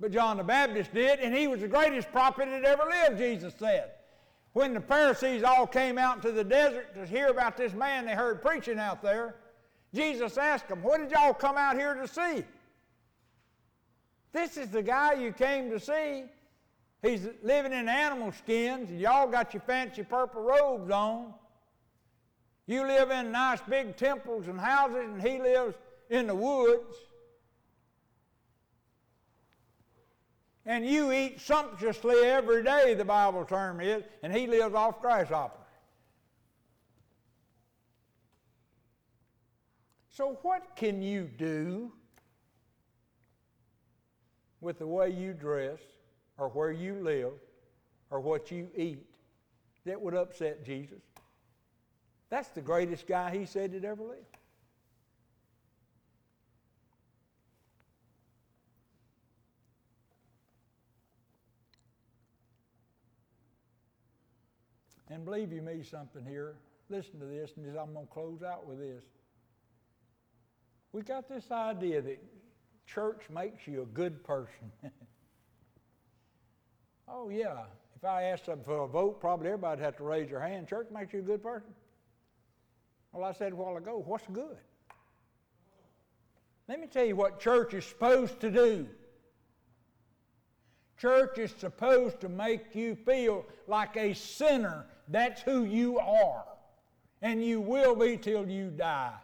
But 0.00 0.10
John 0.10 0.36
the 0.36 0.42
Baptist 0.42 0.92
did, 0.92 1.20
and 1.20 1.32
he 1.32 1.46
was 1.46 1.60
the 1.60 1.68
greatest 1.68 2.10
prophet 2.10 2.46
that 2.46 2.64
ever 2.64 2.82
lived, 2.90 3.18
Jesus 3.18 3.54
said. 3.56 3.92
When 4.52 4.74
the 4.74 4.80
Pharisees 4.80 5.44
all 5.44 5.66
came 5.66 5.96
out 5.96 6.22
to 6.22 6.32
the 6.32 6.42
desert 6.42 6.94
to 6.96 7.06
hear 7.06 7.28
about 7.28 7.56
this 7.56 7.72
man 7.72 8.04
they 8.04 8.14
heard 8.14 8.42
preaching 8.42 8.80
out 8.80 9.00
there, 9.00 9.36
Jesus 9.94 10.36
asked 10.38 10.68
them, 10.68 10.82
What 10.82 11.00
did 11.00 11.12
y'all 11.12 11.32
come 11.32 11.56
out 11.56 11.78
here 11.78 11.94
to 11.94 12.08
see? 12.08 12.44
This 14.32 14.56
is 14.56 14.70
the 14.70 14.82
guy 14.82 15.14
you 15.14 15.32
came 15.32 15.70
to 15.70 15.78
see. 15.78 16.24
He's 17.02 17.26
living 17.42 17.72
in 17.72 17.88
animal 17.88 18.32
skins, 18.32 18.90
and 18.90 19.00
y'all 19.00 19.28
got 19.28 19.52
your 19.52 19.60
fancy 19.62 20.04
purple 20.04 20.42
robes 20.42 20.90
on. 20.90 21.34
You 22.66 22.86
live 22.86 23.10
in 23.10 23.32
nice 23.32 23.60
big 23.68 23.96
temples 23.96 24.46
and 24.46 24.58
houses, 24.58 25.04
and 25.04 25.20
he 25.20 25.38
lives 25.40 25.74
in 26.08 26.28
the 26.28 26.34
woods. 26.34 26.96
And 30.64 30.86
you 30.86 31.10
eat 31.12 31.40
sumptuously 31.40 32.20
every 32.22 32.62
day, 32.62 32.94
the 32.94 33.04
Bible 33.04 33.44
term 33.44 33.80
is, 33.80 34.04
and 34.22 34.32
he 34.32 34.46
lives 34.46 34.74
off 34.74 35.00
grasshoppers. 35.02 35.58
So, 40.10 40.38
what 40.42 40.76
can 40.76 41.02
you 41.02 41.24
do 41.24 41.90
with 44.62 44.78
the 44.78 44.86
way 44.86 45.10
you 45.10 45.34
dress, 45.34 45.80
or 46.38 46.48
where 46.48 46.72
you 46.72 46.94
live, 46.94 47.32
or 48.10 48.20
what 48.20 48.50
you 48.50 48.68
eat 48.74 49.04
that 49.84 50.00
would 50.00 50.14
upset 50.14 50.64
Jesus? 50.64 51.02
That's 52.30 52.48
the 52.48 52.62
greatest 52.62 53.06
guy 53.06 53.36
he 53.36 53.44
said 53.44 53.72
that 53.72 53.84
ever 53.84 54.02
lived. 54.02 54.38
And 65.10 65.26
believe 65.26 65.52
you 65.52 65.60
me 65.60 65.82
something 65.82 66.24
here. 66.24 66.54
Listen 66.88 67.20
to 67.20 67.26
this, 67.26 67.50
and 67.56 67.66
I'm 67.76 67.92
going 67.92 68.06
to 68.06 68.12
close 68.12 68.42
out 68.42 68.66
with 68.66 68.78
this. 68.78 69.04
We 70.92 71.02
got 71.02 71.28
this 71.28 71.50
idea 71.50 72.00
that 72.00 72.22
church 72.86 73.22
makes 73.30 73.66
you 73.66 73.82
a 73.82 73.86
good 73.86 74.22
person. 74.24 74.72
oh, 77.08 77.28
yeah. 77.28 77.64
If 77.96 78.04
I 78.04 78.24
asked 78.24 78.46
them 78.46 78.60
for 78.64 78.82
a 78.82 78.88
vote, 78.88 79.20
probably 79.20 79.48
everybody'd 79.48 79.82
have 79.82 79.96
to 79.98 80.04
raise 80.04 80.30
their 80.30 80.40
hand. 80.40 80.68
Church 80.68 80.88
makes 80.92 81.12
you 81.12 81.20
a 81.20 81.22
good 81.22 81.42
person. 81.42 81.70
Well, 83.12 83.24
I 83.24 83.32
said 83.32 83.52
a 83.52 83.56
while 83.56 83.76
ago, 83.76 84.02
what's 84.04 84.26
good? 84.32 84.56
Let 86.68 86.80
me 86.80 86.86
tell 86.86 87.04
you 87.04 87.16
what 87.16 87.40
church 87.40 87.74
is 87.74 87.84
supposed 87.84 88.40
to 88.40 88.50
do. 88.50 88.88
Church 90.98 91.38
is 91.38 91.52
supposed 91.58 92.20
to 92.20 92.28
make 92.28 92.74
you 92.74 92.94
feel 92.94 93.44
like 93.66 93.96
a 93.96 94.14
sinner 94.14 94.86
that's 95.08 95.42
who 95.42 95.64
you 95.64 95.98
are. 95.98 96.44
And 97.20 97.44
you 97.44 97.60
will 97.60 97.94
be 97.94 98.16
till 98.16 98.48
you 98.48 98.70
die. 98.70 99.14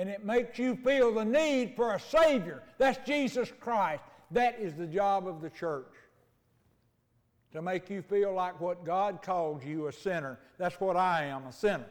And 0.00 0.08
it 0.08 0.24
makes 0.24 0.58
you 0.58 0.76
feel 0.76 1.12
the 1.12 1.26
need 1.26 1.76
for 1.76 1.92
a 1.92 2.00
Savior. 2.00 2.62
That's 2.78 3.06
Jesus 3.06 3.52
Christ. 3.60 4.02
That 4.30 4.58
is 4.58 4.72
the 4.72 4.86
job 4.86 5.28
of 5.28 5.42
the 5.42 5.50
church. 5.50 5.92
To 7.52 7.60
make 7.60 7.90
you 7.90 8.00
feel 8.00 8.32
like 8.32 8.58
what 8.62 8.82
God 8.86 9.20
called 9.20 9.62
you 9.62 9.88
a 9.88 9.92
sinner. 9.92 10.38
That's 10.56 10.80
what 10.80 10.96
I 10.96 11.24
am, 11.24 11.44
a 11.44 11.52
sinner. 11.52 11.84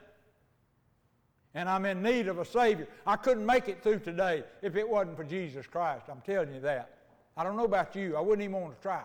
And 1.54 1.70
I'm 1.70 1.86
in 1.86 2.02
need 2.02 2.28
of 2.28 2.40
a 2.40 2.46
Savior. 2.46 2.88
I 3.06 3.16
couldn't 3.16 3.46
make 3.46 3.68
it 3.68 3.84
through 3.84 4.00
today 4.00 4.44
if 4.64 4.76
it 4.76 4.90
wasn't 4.90 5.16
for 5.16 5.24
Jesus 5.24 5.68
Christ. 5.68 6.06
I'm 6.10 6.22
telling 6.22 6.52
you 6.52 6.62
that. 6.62 6.98
I 7.38 7.44
don't 7.44 7.58
know 7.58 7.66
about 7.66 7.96
you. 7.96 8.18
I 8.18 8.22
wouldn't 8.22 8.42
even 8.42 8.60
want 8.60 8.76
to 8.76 8.82
try. 8.82 9.04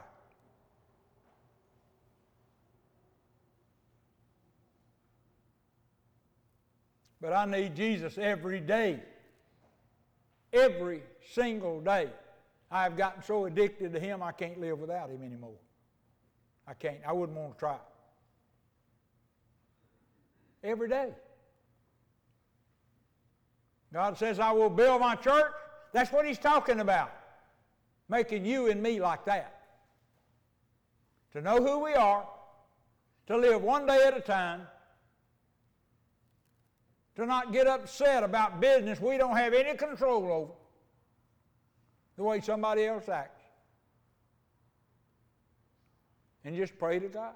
But 7.24 7.32
I 7.32 7.46
need 7.46 7.74
Jesus 7.74 8.18
every 8.18 8.60
day. 8.60 9.00
Every 10.52 11.02
single 11.32 11.80
day. 11.80 12.10
I've 12.70 12.98
gotten 12.98 13.22
so 13.22 13.46
addicted 13.46 13.94
to 13.94 13.98
Him, 13.98 14.22
I 14.22 14.30
can't 14.30 14.60
live 14.60 14.78
without 14.78 15.08
Him 15.08 15.22
anymore. 15.22 15.56
I 16.68 16.74
can't. 16.74 16.98
I 17.08 17.12
wouldn't 17.12 17.38
want 17.38 17.54
to 17.54 17.58
try. 17.58 17.78
Every 20.62 20.86
day. 20.86 21.12
God 23.90 24.18
says, 24.18 24.38
I 24.38 24.52
will 24.52 24.68
build 24.68 25.00
my 25.00 25.14
church. 25.14 25.52
That's 25.94 26.12
what 26.12 26.26
He's 26.26 26.38
talking 26.38 26.80
about 26.80 27.10
making 28.10 28.44
you 28.44 28.66
and 28.66 28.82
me 28.82 29.00
like 29.00 29.24
that. 29.24 29.62
To 31.32 31.40
know 31.40 31.56
who 31.56 31.78
we 31.78 31.94
are, 31.94 32.28
to 33.28 33.36
live 33.38 33.62
one 33.62 33.86
day 33.86 34.04
at 34.06 34.14
a 34.14 34.20
time, 34.20 34.66
to 37.16 37.26
not 37.26 37.52
get 37.52 37.66
upset 37.66 38.22
about 38.22 38.60
business 38.60 39.00
we 39.00 39.16
don't 39.16 39.36
have 39.36 39.54
any 39.54 39.76
control 39.76 40.30
over, 40.30 40.52
the 42.16 42.22
way 42.22 42.40
somebody 42.40 42.84
else 42.84 43.08
acts. 43.08 43.42
And 46.44 46.54
just 46.56 46.78
pray 46.78 46.98
to 46.98 47.08
God. 47.08 47.34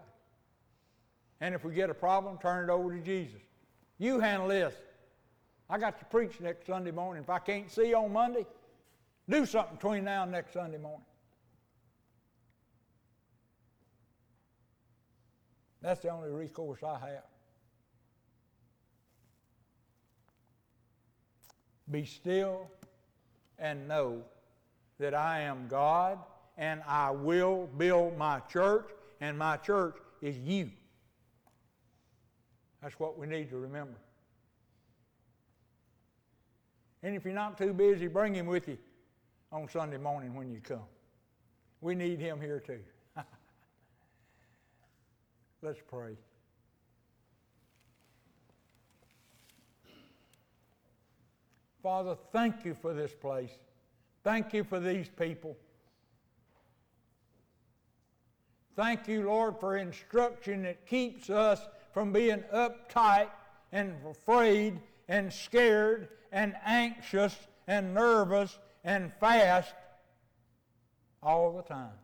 And 1.41 1.55
if 1.55 1.65
we 1.65 1.73
get 1.73 1.89
a 1.89 1.95
problem, 1.95 2.39
turn 2.39 2.69
it 2.69 2.73
over 2.73 2.95
to 2.95 3.01
Jesus. 3.01 3.41
You 3.99 4.21
handle 4.21 4.49
this. 4.49 4.75
I 5.71 5.79
got 5.79 5.99
to 5.99 6.05
preach 6.07 6.41
next 6.41 6.67
Sunday 6.67 6.91
morning. 6.91 7.23
If 7.23 7.31
I 7.31 7.39
can't 7.39 7.71
see 7.71 7.91
you 7.91 7.97
on 7.97 8.13
Monday, 8.13 8.47
do 9.29 9.47
something 9.47 9.77
between 9.77 10.05
now 10.05 10.25
and 10.25 10.33
next 10.33 10.53
Sunday 10.53 10.79
morning. 10.79 11.05
That's 15.81 16.01
the 16.01 16.09
only 16.09 16.31
recourse 16.31 16.83
I 16.83 16.99
have. 16.99 17.25
Be 21.91 22.05
still 22.05 22.71
and 23.59 23.89
know 23.89 24.23
that 24.99 25.15
I 25.15 25.41
am 25.41 25.67
God 25.69 26.19
and 26.59 26.83
I 26.87 27.13
will 27.13 27.69
build 27.79 28.19
my 28.19 28.41
church, 28.41 28.89
and 29.21 29.39
my 29.39 29.57
church 29.57 29.97
is 30.21 30.37
you. 30.39 30.71
That's 32.83 32.99
what 32.99 33.17
we 33.17 33.29
need 33.29 33.49
to 33.51 33.57
remember. 33.57 33.97
And 37.05 37.15
if 37.15 37.25
you're 37.25 37.33
not 37.33 37.57
too 37.57 37.73
busy, 37.73 38.09
bring 38.09 38.35
him 38.35 38.47
with 38.47 38.67
you 38.67 38.77
on 39.53 39.69
Sunday 39.69 39.99
morning 39.99 40.35
when 40.35 40.51
you 40.51 40.61
come. 40.61 40.83
We 41.81 41.95
need 41.95 42.19
him 42.19 42.41
here 42.41 42.59
too. 42.59 42.81
Let's 45.63 45.79
pray. 45.89 46.17
Father, 51.89 52.19
thank 52.33 52.67
you 52.67 52.75
for 52.75 52.93
this 52.93 53.15
place. 53.15 53.49
Thank 54.23 54.53
you 54.53 54.63
for 54.63 54.79
these 54.79 55.09
people. 55.09 55.57
Thank 58.77 59.09
you, 59.09 59.23
Lord, 59.23 59.59
for 59.59 59.79
instruction 59.79 60.65
that 60.65 60.87
keeps 60.87 61.31
us 61.31 61.67
from 61.95 62.13
being 62.13 62.45
uptight 62.55 63.29
and 63.73 63.95
afraid 64.07 64.79
and 65.09 65.33
scared 65.33 66.11
and 66.31 66.55
anxious 66.63 67.35
and 67.67 67.95
nervous 67.95 68.59
and 68.85 69.11
fast 69.15 69.73
all 71.23 71.57
the 71.57 71.63
time. 71.63 71.97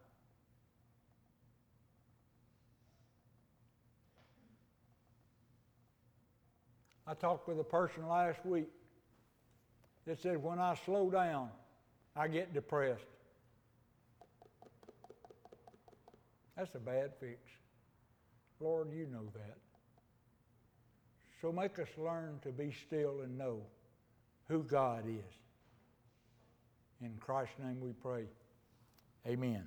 I 7.06 7.12
talked 7.12 7.46
with 7.46 7.60
a 7.60 7.64
person 7.64 8.08
last 8.08 8.46
week 8.46 8.70
that 10.06 10.20
said, 10.22 10.42
when 10.42 10.58
I 10.58 10.74
slow 10.84 11.10
down, 11.10 11.48
I 12.16 12.28
get 12.28 12.52
depressed. 12.52 13.04
That's 16.56 16.74
a 16.74 16.78
bad 16.78 17.12
fix. 17.18 17.38
Lord, 18.60 18.92
you 18.92 19.06
know 19.06 19.28
that. 19.34 19.56
So 21.40 21.52
make 21.52 21.78
us 21.78 21.88
learn 21.98 22.38
to 22.42 22.50
be 22.50 22.72
still 22.86 23.20
and 23.22 23.36
know 23.36 23.60
who 24.48 24.62
God 24.62 25.04
is. 25.06 25.34
In 27.00 27.16
Christ's 27.18 27.58
name 27.58 27.80
we 27.80 27.92
pray. 27.92 28.24
Amen. 29.26 29.64